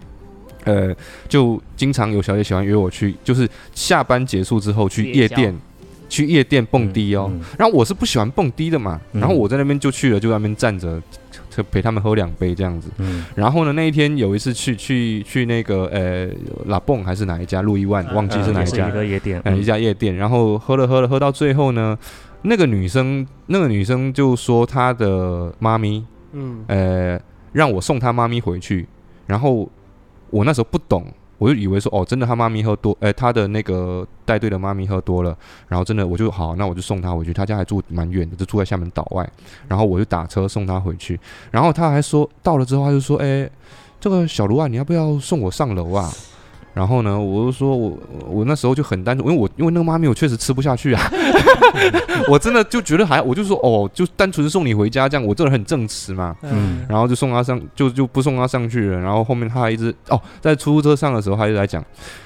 [0.65, 0.95] 呃，
[1.27, 5.53] 就经常有小姐喜欢约我去，就是下班结束之后去夜店，
[6.07, 7.29] 去夜店蹦迪哦。
[7.57, 11.01] 然后我是不喜欢蹦迪的嘛，然后我在那边就去了，就在那边站着。
[11.55, 16.27] 就陪他们喝两杯这样子，嗯，然后呢，那一天有一次去去去那个呃
[16.65, 21.97] 拉蹦还是哪一家路易万，忘记是哪一家，一个夜店，一家夜店，然后喝了喝了喝到最后呢，
[22.41, 27.19] 那个女生那个女生就说她的妈咪，嗯，呃，
[27.51, 28.87] 让我送她妈咪回去，
[29.27, 29.69] 然后
[30.29, 31.05] 我那时候不懂。
[31.43, 35.37] 我就以为说哦，真的他妈咪喝多，哎，他的那个带队的妈咪喝多了，
[35.67, 37.33] 然后真的我就好，那我就送他回去。
[37.33, 39.29] 他家还住蛮远的，就住在厦门岛外，
[39.67, 41.19] 然后我就打车送他回去。
[41.51, 43.49] 然后他还说到了之后，他就说，哎，
[43.99, 46.09] 这个小卢啊，你要不要送我上楼啊？
[46.73, 47.97] 然后呢，我就说，我
[48.27, 51.01] 我那时候就很单纯，因为我因为那个妈咪我确实吃不下去啊，
[52.27, 58.99] 我真的就觉得还，我就说哦，就单纯送你回家这样，我这人很正直嘛，嗯，然后就送他上，就就不送他上去了。
[58.99, 61.83] 然后后面他还一直哦，在出租车上的时候，他就在讲，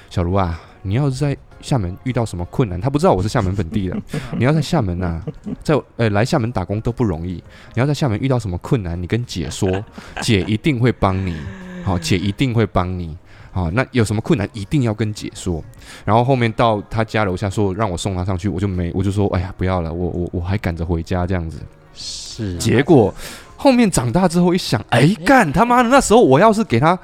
[0.08, 3.96] 小卢啊，你要是在厦门遇到什么困难，他不知道我是厦门本地的，
[4.38, 5.20] 你要在厦门呐，
[5.62, 7.32] 在呃来厦门打工都不容易，
[7.74, 9.84] 你要在厦门遇到什么困难，你跟姐说，
[10.22, 11.36] 姐一定会帮你，
[11.84, 13.14] 好，姐一定会帮你。
[13.58, 15.62] 啊，那有什么困难一定要跟姐说。
[16.04, 21.58] 然后后面到他家楼下说让我送他上去，我就没，我就说哎呀不要了，我我我还赶着回家这样子。
[21.94, 22.56] 是。
[22.58, 23.12] 结果
[23.56, 26.96] 后面长大之后一想，哎干他妈的，那时候我要是给他，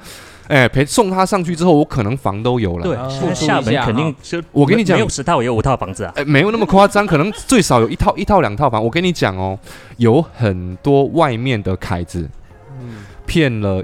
[0.47, 2.83] 哎陪送他上去之后，我可能房都有了。
[2.83, 6.13] 对，现在厦门肯定就我跟你讲，没有十套也有五套房子啊。
[6.15, 8.81] 哎，没有那么夸张，可能最少有一套一套两套房。
[8.81, 9.59] 我跟你讲哦，
[9.97, 12.29] 有很多外面的凯子，
[12.79, 13.83] 嗯，骗了。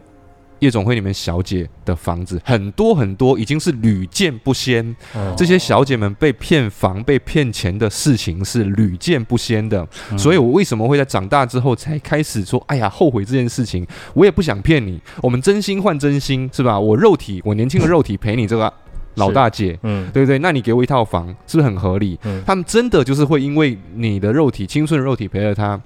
[0.62, 4.96] 夜总会里面小姐的房子很多很多，已经是屡见不鲜。
[5.36, 9.88] 这些小姐们被骗房、被骗钱的事情是屡见不鲜的。
[10.18, 16.80] 所以我为什么会在长大之后才开始说：“哎呀，后悔这件事情。”我也不想骗你，我们真心换真心，是吧？
[16.80, 18.72] 我肉体，我年轻的肉体陪你这个
[19.16, 20.38] 老大姐，嗯，对不对？
[20.40, 22.20] 那你给我一套房，是不是很合理？
[22.46, 25.80] 他们真的就是会因为你的肉体、青春的肉体陪了他。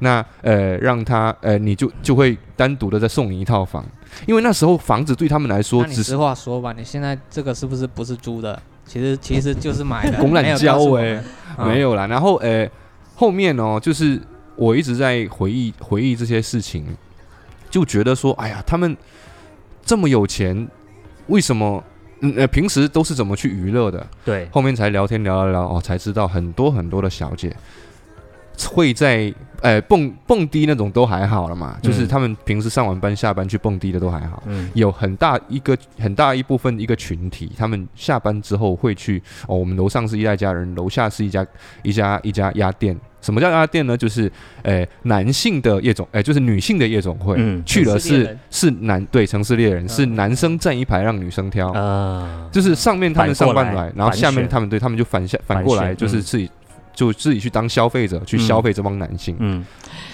[0.00, 3.84] 那呃，让他呃，你就就会单独的再送你一套房，
[4.26, 8.60] 因为那时候房子对他们来说，只实话说吧，你现在这个是不是不是租的？
[8.86, 10.18] 其实其实就是买的。
[10.22, 11.22] 公揽交哎，
[11.58, 12.06] 没有啦。
[12.06, 12.68] 然后呃，
[13.14, 14.20] 后面哦，就是
[14.56, 16.84] 我一直在回忆回忆这些事情，
[17.70, 18.96] 就觉得说，哎呀，他们
[19.84, 20.66] 这么有钱，
[21.26, 21.84] 为什么
[22.36, 24.06] 呃平时都是怎么去娱乐的？
[24.24, 27.54] 对，后面才聊天聊聊聊哦，才知道很多很多的小姐。
[28.66, 34.42] 会在呃蹦蹦迪那种都还好了嘛，就是他们平时上完班下班去蹦迪的都还好，
[34.74, 41.46] 有很大一个很大一部分一个群体，他们下班之后会去哦，我们楼上是一代家人，楼下是一家
[41.82, 42.98] 一家一家鸭店。
[43.20, 43.96] 什么叫鸭店呢？
[43.96, 44.30] 就是
[44.62, 47.36] 呃男性的夜总，哎就是女性的夜总会，
[47.66, 51.72] 去了是是男对城市猎人是男生站一排让女生挑。
[51.72, 56.48] 啊，就是上面他们上班来，然后下面他们对他们就反下反过来就是自己。
[56.98, 59.36] 就自己去当消费者，去消费这帮男性。
[59.38, 59.64] 嗯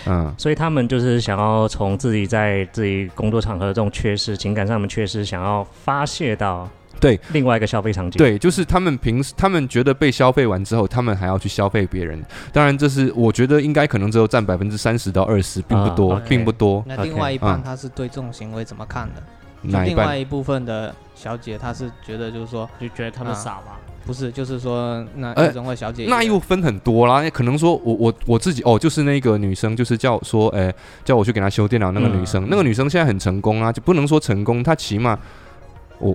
[0.05, 6.69] 嗯，所以他们就是想要从自己在自己工作场合这种缺失、情感上面缺失，想要发泄到
[7.01, 8.19] 对另外一个消费场景。
[8.19, 12.23] 对，就是他们平时他们觉得被消费完之后，他们还要去消费别人。
[12.53, 16.85] 当然，这是我觉得应该可能只有占百分之三十到二十，并不多，并不多。
[16.87, 19.23] 那另外一半他是对这种行为怎么看的？
[19.63, 23.81] 那另外一部分的小姐，她是觉得就是说，就觉得他们傻吧。
[24.07, 25.33] 不是，就是说那
[26.07, 27.29] 那又分很多啦。
[27.31, 30.73] 可能说我我我自己哦，就是那个女生，就是叫说，哎，
[31.05, 35.19] 叫我去给她修电脑那个女生，那个女生现在很成功啊，就不能说成功，她起码
[35.99, 36.15] 我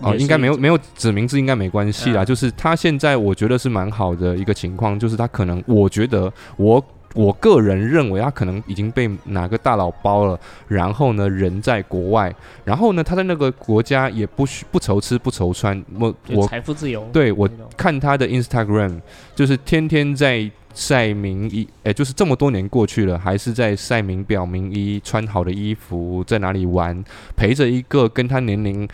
[0.00, 2.24] 哦，应该没有没有指名字，应该没关系啦。
[2.24, 6.84] 就是她现在我觉得是蛮好的一个情况，就是她可能我觉得我
[7.14, 10.38] 我个人认为他可能已经被哪个大佬包了，
[10.68, 12.32] 然后呢人在国外，
[12.64, 19.00] 然后呢他在那个国家也不需不愁吃不愁穿，我我财富自由，对我看他的 Instagram
[19.34, 27.04] 就是天天在晒名衣，哎，就是这么多年过去了，还是在晒名表名衣，穿好的衣服，在哪里玩，
[27.34, 28.88] 陪着一个跟他年龄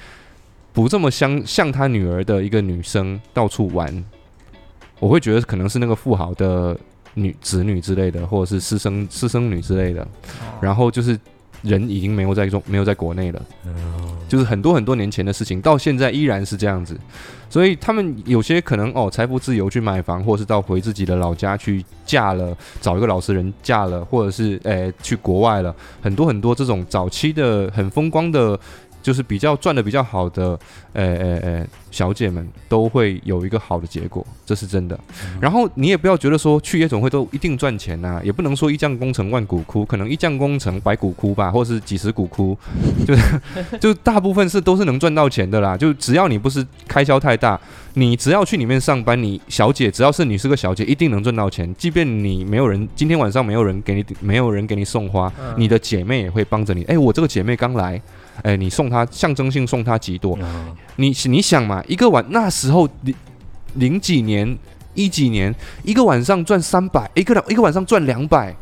[0.73, 4.03] 不这么相像他女儿的一个女生到处玩，
[5.01, 6.75] 我会觉得可能是那个富豪的。
[7.19, 10.07] 女子女之类的，或者是私生私生女之类的，
[10.61, 11.19] 然后就是
[11.62, 13.43] 人已经没有在中没有在国内了，
[14.29, 16.95] 就是很多很多年前的事情，到现在依然是这样子，
[17.49, 28.59] 所以他们有些可能哦，财富自由去买房，或是到回自己的老家去嫁了，找一个老实人嫁了，或者是诶去国外了，很多很多这种早期的很风光的。
[29.07, 30.59] 就是比较赚的比较好的，
[30.93, 34.99] 呃呃呃，小姐们都会有一个好的结果，这是真的。
[35.41, 42.59] 然后你也不要觉得说去夜总会都一定赚钱呐，也不能说一将功成万骨枯，可能一将功成百骨枯吧，或者是几十骨枯，
[43.07, 43.41] 就是
[43.79, 45.77] 就大部分是都是能赚到钱的啦。
[45.77, 47.57] 就只要你不是开销太大，
[47.95, 51.73] 你只要去里面上班，你小姐只要是你是个小姐，一定能赚到钱。
[51.77, 56.83] 即便你没有人今天晚上没有人给你没有人给你送花，你的姐妹也会帮着你。
[56.87, 58.03] 哎，我这个姐妹刚来。
[58.43, 60.39] 哎，你送他象征性送他几朵？
[60.97, 63.14] 你你想嘛，一个晚那时候零
[63.74, 64.57] 零几年
[64.95, 68.55] 一几年，一个晚上赚三百，一个两一个晚上赚两百，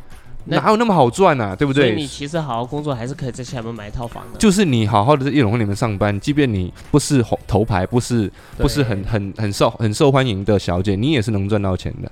[0.46, 1.54] 哪有那么好赚啊？
[1.54, 1.90] 对不对？
[1.90, 4.38] 所以你其实好好工作，还是可以在厦门买一套房的。
[4.38, 12.10] 就是你好好的在夜总会里面上班，即便你不是头牌，不是不是很很很受很受欢迎的小姐，你也是能赚到钱的。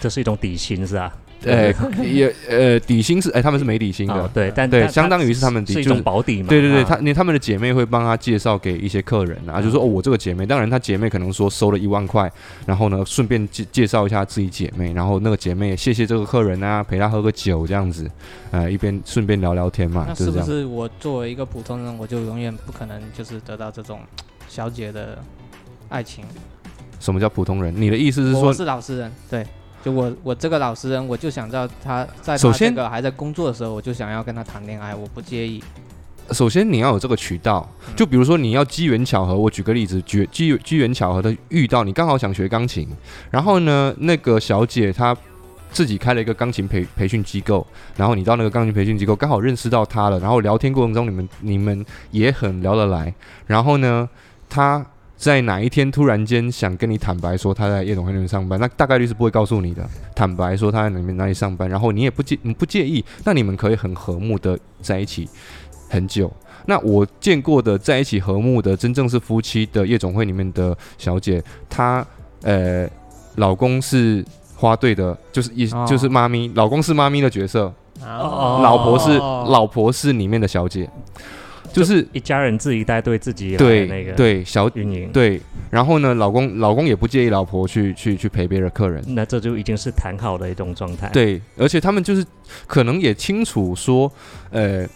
[0.00, 1.12] 这是一种底薪，是吧？
[1.44, 1.72] 呃，
[2.04, 12.30] 也呃，底薪是哎，他们是没底薪的，对，但对，相当于是他们是一种保底嘛，对对对，他你他们的姐妹会帮他介绍给一些客人啊，就说哦，我这个姐妹，当然她姐妹可能说收了一万块，
[12.66, 18.10] 然后呢，顺便介介绍一下自己姐妹，然后那个姐妹谢谢这个客人啊，陪他喝个酒这样子，
[18.50, 24.00] 呃，一边顺便聊聊天嘛，那是不是我作为一个普通人，我就永远不可能就是得到这种
[24.48, 25.18] 小姐的
[25.88, 26.24] 爱情？
[27.00, 27.74] 什么叫普通人？
[27.76, 29.44] 你的意思是说，我是老实人，对。
[29.84, 35.62] 就我我这个老实人，我就想知道他在他这个还在工作的时候，我就想要跟他谈恋爱，我不介意。
[36.30, 42.88] 首先你要有这个渠道，就比如说你要机缘巧合，我举个例子，机机机缘巧合的遇到你刚好想学钢琴，
[43.30, 45.14] 然后呢那个小姐她
[45.72, 47.66] 自己开了一个钢琴培培训机构，
[47.96, 53.12] 然后你到那个钢琴培训机构刚好认识到她了，然后聊天过程中你们你们也很聊得来，
[53.46, 54.08] 然后呢
[54.48, 54.86] 她。
[55.22, 59.88] 在哪一天突然间想跟你坦白说他在夜总会里面上班，那大概率是不会告诉你的。
[60.16, 65.28] 坦白说他在里面哪里上班，然后你也不介你不介意，那你们可以很和睦的在一起
[65.88, 66.28] 很久。
[66.66, 72.04] 那我见过的在一起和睦的真正是夫妻的夜总会里面的小姐，她
[72.42, 72.84] 呃
[73.36, 74.24] 老公是
[74.56, 77.72] 花队的，就是一就是妈咪，老公是妈咪的角色，
[78.04, 80.90] 老婆是老婆是里面的小姐。
[81.72, 91.08] 就是一家人自己带队自己对那个对小运营对，然后呢，老公老公也不介意老婆去去去陪别的客人，那这就已经是谈好的一种状态。
[91.08, 92.24] 对，而且他们就是
[92.66, 94.10] 可能也清楚说，
[94.50, 94.86] 呃，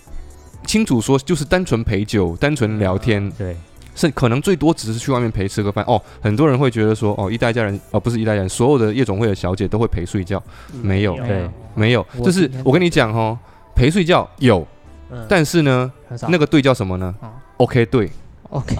[0.64, 3.56] 清楚说就是单纯陪酒、单纯聊天，对，
[3.94, 5.84] 是可能最多只是去外面陪吃个饭。
[5.86, 10.42] 哦，很多人会觉得说，哦，一代家人哦，不是一代人，所有的夜总会的小姐都会陪睡觉，
[10.82, 13.38] 没有，对，没有，就是我跟你讲哦，
[13.74, 14.66] 陪睡觉有。
[15.28, 15.92] 但是呢，
[16.28, 17.14] 那个队叫什么呢
[17.56, 18.10] ？OK 队
[18.50, 18.76] ，OK，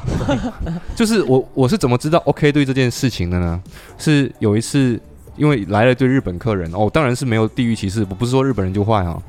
[0.95, 3.61] 就是我我是怎么知道 OK 队这件事情的呢？
[3.99, 5.01] 是有一次，
[5.37, 9.20] 因为来了对日本客人哦，当然是没有地域歧视，我不是说日本人就坏啊，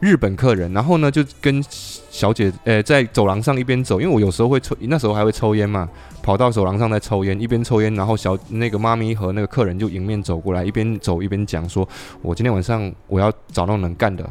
[0.00, 1.64] 日本客人，然后呢就跟
[2.10, 5.88] 小姐呃在走廊上一边走，因为我有时候会抽，那时候还会抽烟嘛，
[6.22, 11.88] 跑到走廊上在抽烟，一边抽烟，然后小那个妈咪和那个客人就迎面走过来，一边走一边讲说，
[12.20, 14.28] 我今天晚上我要找到能干的。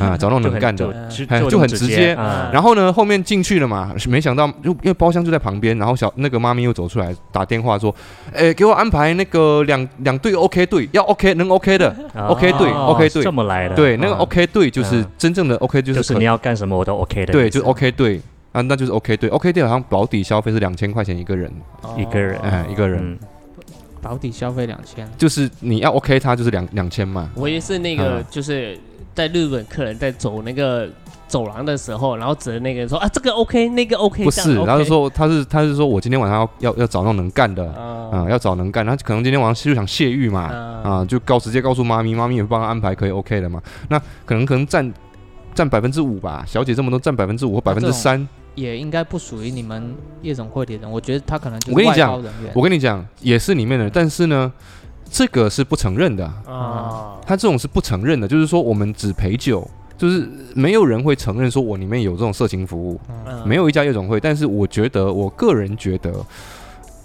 [0.00, 1.08] 啊， 找那种能干的，
[1.48, 2.14] 就很直接。
[2.52, 7.94] 然后呢，后面进去了嘛，没想到就因为包厢就在旁边，然后小那个妈咪又走出来打电话说
[8.34, 11.94] ：“哎，给我安排那个两两队 OK 队，要 OK 能 OK 的
[12.28, 13.74] OK 队 OK 队这么来的。
[13.74, 17.32] 对，那个 OK 队就是真正的 OK，就是你要干什么我都 OK 的。
[17.32, 18.20] 对，就是 OK 队
[18.52, 19.30] 啊，那就是 OK 队。
[19.30, 21.50] OK 队好像保底消费是两千块钱一个人，
[21.96, 23.18] 一个人，哎，一个人。
[24.02, 27.30] 保底消费两千，就是你要 OK，他就是两两千嘛。
[27.36, 28.76] 我也是那个就是。
[29.14, 30.88] 在日本客人在走那个
[31.28, 40.42] 走廊的时候，然后指着那个人说啊，这个 OK，那个 OK，不是，他是说他是他是说我今天晚上要要要找那种能干的啊，要找能干，他可能今天晚上就想泄欲嘛
[40.84, 43.62] 啊，就告直接告诉妈咪，妈咪也帮他安排可以 OK 的嘛。
[43.88, 44.92] 那可能可能占
[45.54, 50.90] 占百分之五吧，小姐这么多占百分之五或百分之三，也应该不属于你们夜总会的人。
[50.90, 52.22] 我觉得他可能我跟你讲，
[52.54, 54.52] 我跟你讲也是里面的，但是呢。
[55.12, 62.98] 这个是不承认的啊，他这种是不承认的，就是说我们只陪酒，就是没有人会承认说我里面有这种色情服务，
[63.44, 64.18] 没有一家夜总会。
[64.18, 66.12] 但是我觉得，我个人觉得。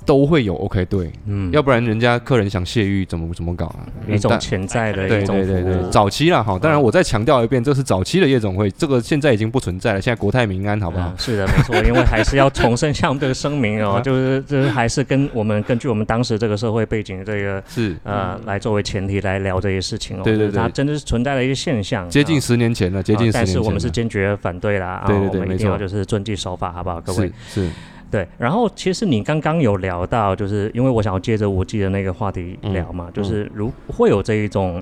[0.08, 3.86] 都会有 OK 对，嗯，要不然人家客人想泄欲怎么怎么搞啊？
[4.08, 6.58] 一种潜在的对对对对，早期了哈。
[6.58, 10.01] 当然我再强调一遍，这是早期的夜总会，这个现在已经不存在了。
[10.01, 11.14] 现在国泰民安，好不好？
[11.18, 20.22] 是的，没错，因为还是要重申下这个声明哦， 就是就是还是跟我们根据我们当时这个社会背景这个是呃来作为前提来聊这些事情哦。
[20.24, 23.45] 对对对，它真的是存在的一个现象，接近十年前了，接近十年前。
[23.45, 27.01] 但是我们是坚决反对啦，对对对，一定要就是遵纪守法，好不好？
[27.01, 27.70] 各位是。
[28.10, 34.82] 对，然后其实你刚刚有聊到，就是因为我想要接着我记得那个话题聊嘛，就是如会有这一种，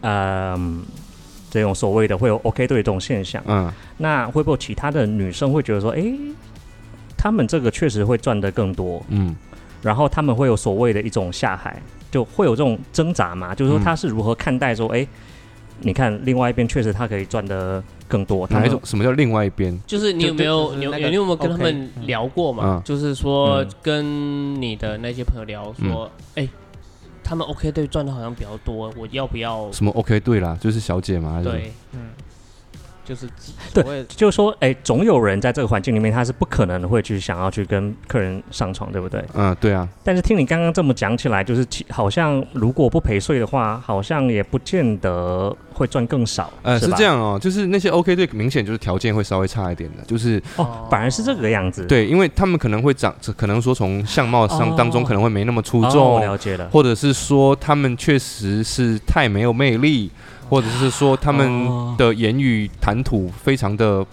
[0.00, 0.56] 呃，
[1.50, 6.04] 这种所谓的会有 OK 对这种现象，嗯，那会不会其他的女生会觉得说，哎，
[7.16, 9.34] 他们这个确实会赚得更多，嗯，
[9.82, 15.06] 然后他们会有所谓的一种下海，就会有这种挣扎嘛，就是说他是如何看待说，哎。
[15.80, 18.46] 你看，另外一边确实他可以赚的更多。
[18.48, 18.80] 哪一种？
[18.84, 19.78] 什么叫另外一边？
[19.86, 22.82] 就是你有没有有有你有没有跟他们聊过嘛？
[22.84, 26.48] 就是说跟你的那些朋友聊说，哎，
[27.22, 29.70] 他们 OK 队赚的好像比较多，我要不要？
[29.72, 30.56] 什么 OK 队啦？
[30.60, 31.42] 就是小姐嘛？
[31.42, 32.10] 对，嗯。
[33.04, 33.28] 就是
[33.72, 39.22] 对，就是说，哎，总有人在这个环境里面，他是不可能会去想要去跟客人上床，对不对？
[39.34, 39.86] 嗯，对啊。
[40.02, 46.50] 但是听你刚刚这么讲起来，就是好像如果不陪睡的话，好像也不见得会赚更少。
[46.62, 51.84] 呃，是这样哦，就是那些 OK 队明显就是条件会稍微差一点的，就是哦，反而是这个样子。
[51.84, 60.10] 对，因为他们可能会长，可能说从相貌上当中可能会没那么出众，了解了，或者是说他们确实是太没有魅力。
[60.48, 64.04] 或者是说他们的言语谈吐非常的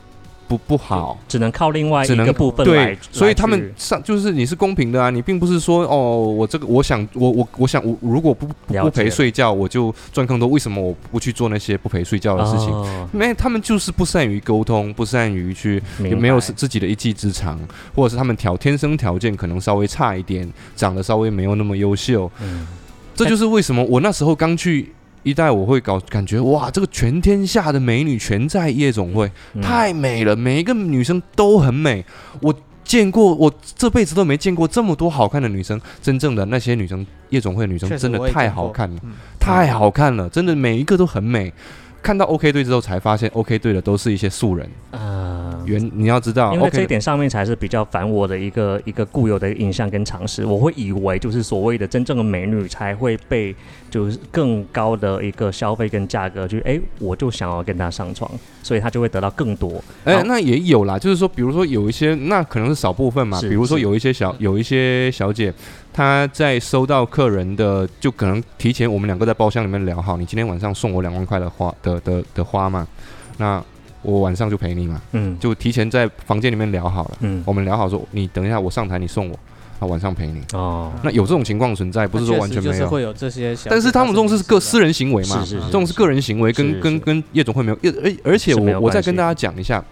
[0.47, 13.07] 不不好，只能靠另外一个部分对，所以他们上就是你是公平的啊，你并不是说哦，我这个我想我我我想我如果不不陪睡觉我就赚更多，为什么我不去做那些不陪睡觉的事情？
[13.13, 17.57] 没，他们就是不善于沟通，不善于去没有自己的一技之长，
[17.95, 22.29] 或者是他们条天生条件可能稍微差一点，长得稍微没有那么优秀。
[22.41, 22.67] 嗯，
[23.15, 24.91] 这就是为什么我那时候刚去。
[25.23, 32.03] 一代我会搞感觉哇，这个全天下的美女全在夜总会，太美了，每一个女生都很美。
[32.41, 32.53] 我
[32.83, 35.79] 见过，我这辈子都没见过这么多好看的女生。
[36.01, 39.01] 真正的那些女生，夜总会的女生真的太好看了，
[39.39, 41.53] 太好看了，真的每一个都很美。
[42.01, 44.67] 看到 OK 队之后，才发现 OK 队的都是一些素人。
[44.89, 50.45] 呃，原你要知道，因为这一点上面才是比较反我的一个一个固有的印象跟常识。
[50.45, 53.55] 我会以为就是所谓的真正的美女才会被
[53.89, 58.29] 就是更高的一个消费跟价格，就哎，我就想要跟她上床，
[58.61, 59.83] 所以她就会得到更多。
[60.03, 63.39] 哎，那也有啦，就是说，比如说有一些，那可能是少部分嘛。
[63.41, 65.53] 比如说有一些小有一些小姐。
[65.93, 72.87] 他在收到客人的，就可能提前我们两个在包厢里面聊好，你今天晚上送我两万块的花的的的花嘛，
[73.37, 73.61] 那
[74.01, 79.39] 我晚上就陪你嘛，嗯，就提前在房间里面聊好了，嗯，我们聊好说，你等一下我上台你送我，
[79.79, 89.83] 啊晚上陪你，哦，那有这种情况存在，不是说完全没有，会有这些，但是他们这种是个私人行为嘛，是是，这种是个人行为，跟跟跟夜总会没有，而而且我我再跟大家讲一下。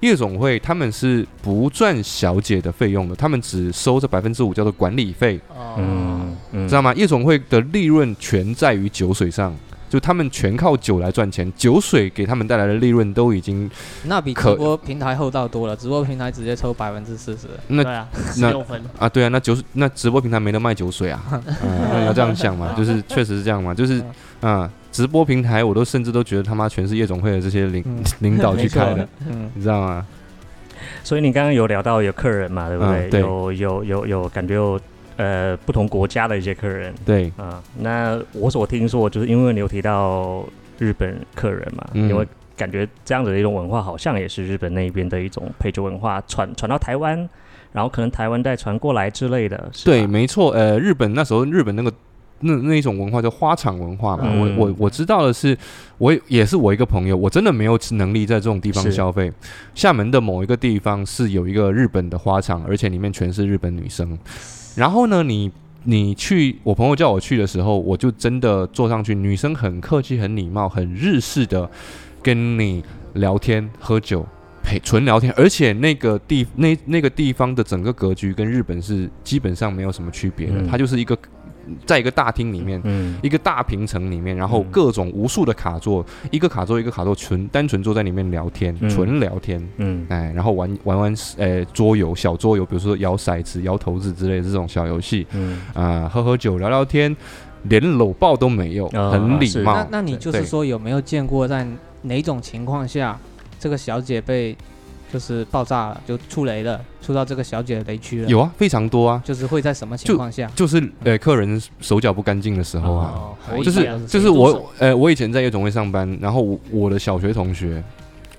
[0.00, 5.40] 夜总会他们是不赚小姐的费用的，他们只收这百分之五叫做管理费，
[5.78, 6.36] 嗯，
[6.68, 6.92] 知道吗？
[6.94, 9.56] 夜总会的利润全在于酒水上，
[9.94, 13.70] 就他们全靠酒来赚钱，酒水给他们带来的利润都已经
[14.06, 18.58] 那比直播平台厚道多了，直播平台直接抽百分之四十，那对啊，那
[18.98, 21.22] 啊对啊，那酒那直播平台没得卖酒水啊，
[21.62, 24.02] 嗯，要这样想嘛， 就是确实是这样嘛，就是
[24.40, 24.68] 啊。
[24.90, 27.84] 直播平台，我都甚至都觉得他妈全是夜总会的这些领
[28.18, 29.08] 领导去开的，
[29.54, 30.04] 你知道吗？
[31.04, 33.20] 所以你刚刚有聊到有客人嘛，对不对？
[33.20, 34.80] 有有有有感觉有
[35.16, 37.62] 呃不同国家的一些客人，对啊。
[37.78, 40.44] 那我所听说，就是因为你有提到
[40.78, 47.28] 日本客人嘛，因为感觉这样子的一种文化，好像也是日本那边的一种陪酒文化传传到台湾，
[47.72, 49.70] 然后可能台湾再传过来之类的。
[49.84, 50.52] 对，没错。
[50.52, 51.92] 呃，日本那时候日本那个。
[52.40, 55.56] 那那一种文化叫花场文化嘛，我我我知道的是，
[55.96, 59.32] 我也是我一个朋友，我真的没有能力在这种地方消费。
[59.74, 64.18] 厦门的某一个地方是有一个日本的花场，而且里面全是日本女生。
[64.76, 65.50] 然后呢，你
[65.84, 71.70] 你去，我朋友叫我去的时候，我就真的坐上去，女生很客气、很礼貌、很日式的
[72.22, 72.82] 跟你
[73.14, 74.26] 聊天、喝酒、
[74.62, 81.16] 陪纯聊天，而且那个地那那个地方的整个格局跟日本是基本上没有什么区别的，它就是一个。
[81.86, 97.14] 在一个大厅里面，嗯，一个大平层里面，然后各种无数的卡座，一个卡座一个卡座，纯单纯坐在里面聊天，纯聊天，嗯，哎，然后玩玩玩，呃，桌游小桌游，比如说摇骰子、摇骰子之类的这种小游戏，嗯，啊，喝喝酒、聊聊天，
[97.64, 99.74] 连搂抱都没有，啊很礼貌。
[99.74, 99.88] 那。
[99.90, 101.66] 那你就是说有没有见过在
[102.02, 103.18] 哪种情况下，
[103.58, 104.56] 这个小姐被
[105.14, 108.28] 就是爆炸了，就触雷了，触到这个小姐的雷区了？
[108.28, 110.50] 有啊，非常多啊，就是会在什么情况下？
[110.56, 113.14] 就是呃，客人手脚不干净的时候啊，
[113.48, 117.80] 哦就是就是我呃，我以前在夜总会上班，然后我我的小学同学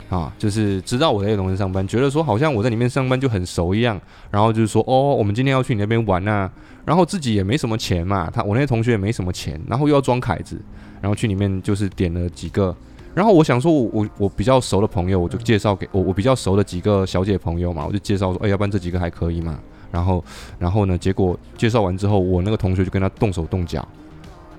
[0.09, 3.97] 啊，就是知道我在夜总会上班，觉得说好像我在里面上班就很熟一样，
[4.30, 6.51] 然后就是说哦，我们今天要去你那边玩啊，
[6.84, 10.59] 然后自己也没什么钱嘛，他我那些同学也没什么钱，然后又要装凯子，
[10.99, 12.76] 然后去里面就是点了几个。
[13.16, 19.57] 然后我想说我，我我比较熟的朋友，我就介绍给我我比较熟的几个小姐朋友嘛，我就介绍说，哎，要不然这几个还可以嘛。
[19.89, 20.22] 然后，
[20.59, 23.88] 然后呢，结果介绍完之后，我那个同学就跟他动手动脚，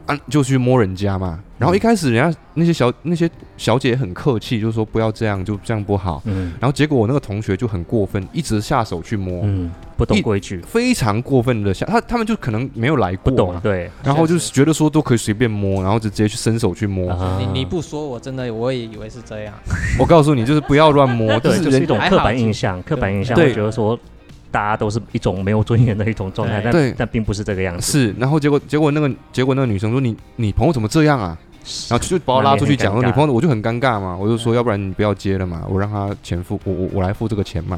[0.06, 1.40] 啊，就去摸人家嘛。
[1.58, 6.22] 然后一开始人家那些小那些小姐很客气，就说不要这样，就这样不好。
[6.26, 17.10] 嗯然后结果我那个同学就很过分，一直下手去摸，嗯，不懂规矩，非常过分的下他他们就可能没有来不过不，懂对然后就是觉得说都可以随便摸，然后就直接去伸手去摸。
[17.10, 19.54] 啊你你不说，我真的我也以为是这样。
[19.98, 23.98] 我告诉你，就是不要乱摸， 对，就是人一种刻板印象，刻板印象对觉得说
[24.50, 26.94] 大家都是一种没有尊严的一种状态，但对。
[26.96, 27.92] 但并不是这个样子。
[27.92, 31.36] 是，然后结果结果那个结果那个女生说你你朋友怎么这样啊？
[31.90, 37.76] 然后就把我拉出去讲说你朋友，我就很尴尬嘛，我就说要不然你不要接了嘛，我让他钱付，我我我来付这个钱嘛，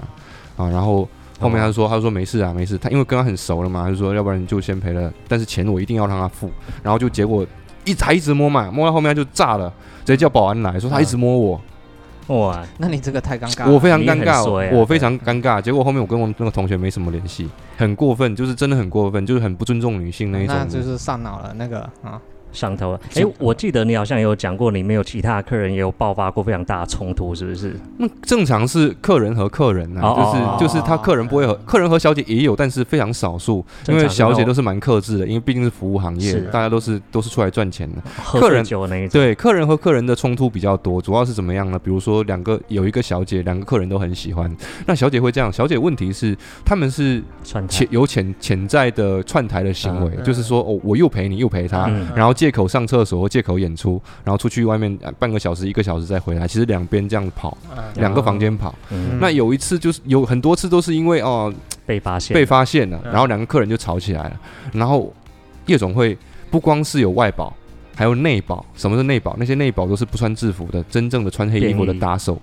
[0.59, 1.09] 啊，然后
[1.41, 6.51] 后面他就说他就说没事啊没事，他因为跟他很熟了嘛，他就说要不然你就先赔了，但是钱我一定要让他付，
[6.83, 7.47] 然后就结果
[7.87, 9.73] 一还一直摸嘛，摸到后面他就炸了，
[10.05, 11.59] 直接叫保安来说他一直摸我，
[12.35, 13.73] 哇，那你这个太尴尬了。
[13.73, 22.21] 我非常尴尬，啊我非常尴尬，结果后面我跟我那个同学没什么联系，很过分，就是真的很过分，就是很不尊重女性那一种，那就是上脑了那个啊。
[22.53, 23.01] 上头了。
[23.15, 27.75] 哎，我记得你好像有讲过，你没有其他客人也有爆发过非常大的冲突，是不是？
[27.99, 30.15] 那正常是客人和客人啊，
[30.59, 38.03] 就是就是他客人不会和客人和小姐也有，但是非常少数，因为小姐都是蛮克制的，因为毕竟是服务行业，大家都是都是出来赚钱的。
[38.39, 38.65] 客人
[39.11, 41.79] 对，客人和客人的冲突比较多，主要是怎么样呢？
[41.79, 44.55] 比如说两个有一个小姐，两个客人都很喜欢，
[44.87, 47.23] 那小姐会这样，小姐问题是他们是
[47.69, 57.59] 潜有潜潜在的串台的行为，嗯就是说哦，我又陪你又陪他，嗯然后借口上厕所或借口演出，然后出去外面呃半个小时一个小时再回来，其实两边这样跑，
[57.97, 58.73] 两个房间跑。
[58.93, 61.53] 嗯那有一次就是有很多次都是因为哦
[61.85, 64.41] 被发现被发现了，嗯然后两个客人就吵起来了。
[64.73, 65.13] 然后
[65.67, 66.17] 夜总会
[66.49, 67.53] 不光是有外保，
[67.97, 68.65] 还有内保。
[68.77, 69.35] 什么是内保？
[69.37, 72.41] 那些内保都是不穿制服的，真正的穿黑衣服的打手，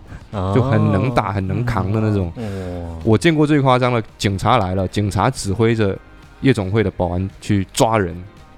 [0.54, 2.30] 就很能打、很能扛的那种。
[2.36, 5.98] 哦，我见过最夸张的，警察来了，警察指挥着
[6.42, 8.14] 夜总会的保安去抓人、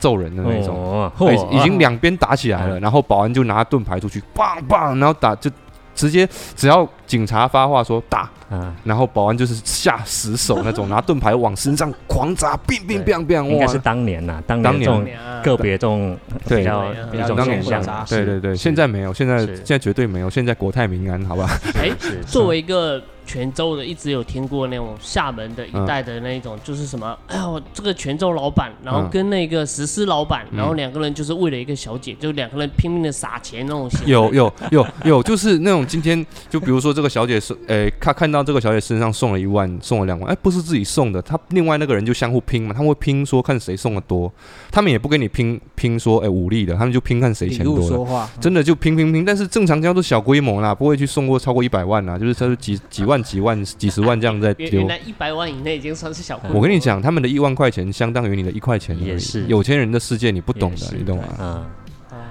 [0.08, 1.12] 揍人的那种。
[1.52, 5.52] 已经两边打起来了，然后保安就拿盾牌出去，棒棒，然后打就
[5.94, 13.78] 直接只要警察发话说打，啊，然后保安就是下死手那种，拿盾牌往身上狂砸，乒乒乓乓，应该是！
[13.80, 14.90] 当年呐，当当年。
[15.04, 16.18] 年这种个别这种
[16.48, 16.60] 对。
[16.60, 21.48] 比较对一种当年现象，对对对，现在没有，现在现在绝对没有，现在国泰民安，好吧？
[21.76, 21.92] 哎，
[22.26, 29.10] 作为一个泉州的，一直有听过那种厦门的一带的那一种，就是什么，哎呦，这个泉州老板，然后嗯。
[29.10, 33.90] 跟那个石狮老板，嗯然后两个人就是为了一个小姐，就两个人拼命的撒钱那种。
[34.06, 44.32] 有有有有，就是那种今天就比如说这个小姐是，哎，看看到这个小姐身上送了一万，送了两万，哎，不是自己送的，他另外那个人就相互拼嘛，他们会拼说看谁送的多，
[44.72, 47.88] 他们也不跟你拼拼说，哎，武力的，他们就拼看谁钱多的。
[47.88, 54.68] 说话，真的就拼拼拼，但是正常叫做小规模啦，不会去送过超过一百万啦，就是他是几几万几万几十万这样在丢。
[54.68, 59.46] 原原来一百万以内已经算是小规模我跟你讲，他们的一万块钱相当于你的一块钱而已，也是。
[59.48, 61.24] 有钱人的世界你不懂的，你懂吗？
[61.40, 61.66] 嗯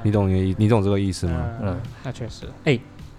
[0.02, 1.44] 你懂你你懂这个意思吗？
[1.60, 1.68] 嗯。
[1.70, 2.44] 嗯，那确实，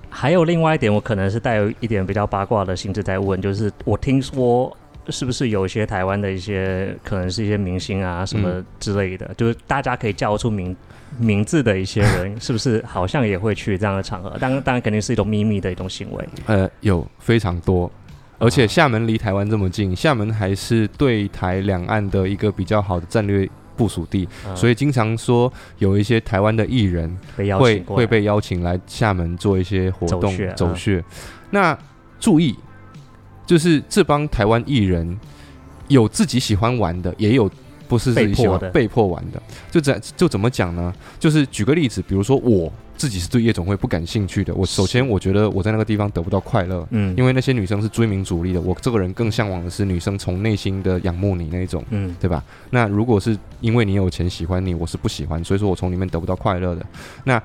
[0.09, 4.75] 还有另外一点，我可能是带有一点比较八卦的性质在问，就是我听说
[5.09, 10.75] 是不是有一些台湾的一些可能是一些明星啊什么之类的，就是大家可以叫出名
[11.17, 14.35] 名字的一些人，是不是好像也会去这样的场合？
[14.39, 16.29] 当，当然肯定是一种秘密的一种行为。
[16.45, 17.89] 呃，有非常多，
[18.39, 23.47] 而且厦门离台湾这么近，厦门还是对台两岸的一个比较好的战略
[23.77, 27.17] 部署地，所以以经常说有一些台湾的艺人
[27.57, 31.03] 会会被邀请来厦门做一些活动走穴嗯走穴。
[31.51, 31.77] 那
[32.19, 32.55] 注意，
[33.45, 35.17] 就是这帮台湾艺人
[35.87, 37.49] 有自己喜欢玩的，也有
[37.87, 39.41] 不是自己喜被迫被迫玩的。
[39.71, 40.93] 就怎就怎么讲呢？
[41.19, 46.85] 就是举个例子，比如说我自己是对夜总会不感兴趣的，我首先我觉得我在那个地方得不到快乐。
[46.89, 52.43] 嗯，因为那些女生是追名逐利的，我这个人更向往的是女生从内心的仰慕你那一种，嗯对吧？
[52.71, 56.85] 那如果是因为你有钱喜欢你，我是不喜欢，所以说我从里面得不到快乐的。
[57.23, 57.41] 那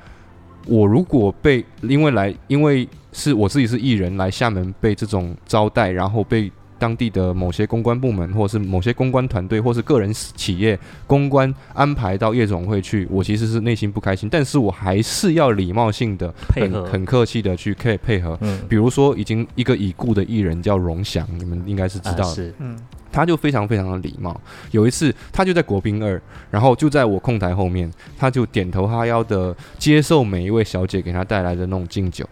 [0.66, 6.50] 我如果被因为来，因为是我自己是艺人来厦门被这种招待，然后被
[6.82, 10.76] 当地的某些公关部门，或者是某些公关团队，或是个人企业
[11.06, 18.36] 公关安排到夜总会去，我其实是内心不开心，但是我还是要礼貌性的、配合很很客气的去配配合。
[18.40, 22.24] 嗯，比如说，已经一个已故的艺人叫荣祥，你们应该是知道的。
[22.24, 22.76] 啊是嗯，
[23.12, 24.40] 他就非常非常的礼貌。
[24.72, 26.20] 有一次，他就在国宾二，
[26.50, 32.28] 然后就在我控台后面，他就点头哈腰的接受每一位小姐给他带来的那种敬酒。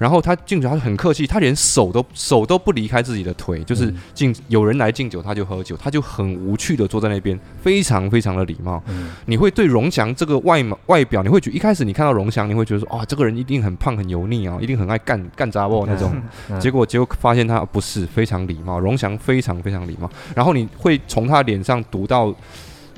[0.00, 8.82] 然后他敬酒，他很客气，他连手都手都不离开自己的腿，就是嗯敬有人来敬酒，他就喝酒，他就很无趣的坐在那边，非常非常的礼貌。
[8.88, 9.10] 嗯。
[9.26, 16.10] 你会对荣祥这个外貌外表，你会觉得一开始你看到荣祥，你会觉得说，哇，这个人一定很胖很油腻啊，一定很爱干干杂货那种。
[16.48, 16.58] 嗯。
[16.58, 22.34] 结果结果发现他不是非常礼貌，荣祥非常非常礼貌，然后你会从他脸上读到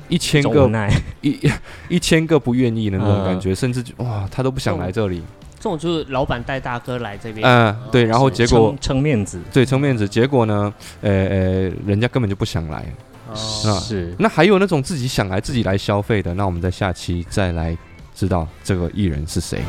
[0.07, 0.71] 一千个
[1.19, 1.51] 一一
[1.89, 3.25] 一千个不愿意的那种嗯。
[3.25, 5.21] 感觉，甚至就哇他都不想来这里，
[5.63, 12.85] 这种就是老板带大哥来这边，嗯、对，然后结果撑撑面子，对撑面子，结果呢，呃呃，人家根本就不想来。
[13.33, 14.13] 是。
[14.19, 17.77] 那还有那种自己想来自己来消费的，那我们在下期再来
[18.13, 19.61] 知道这个艺人是谁。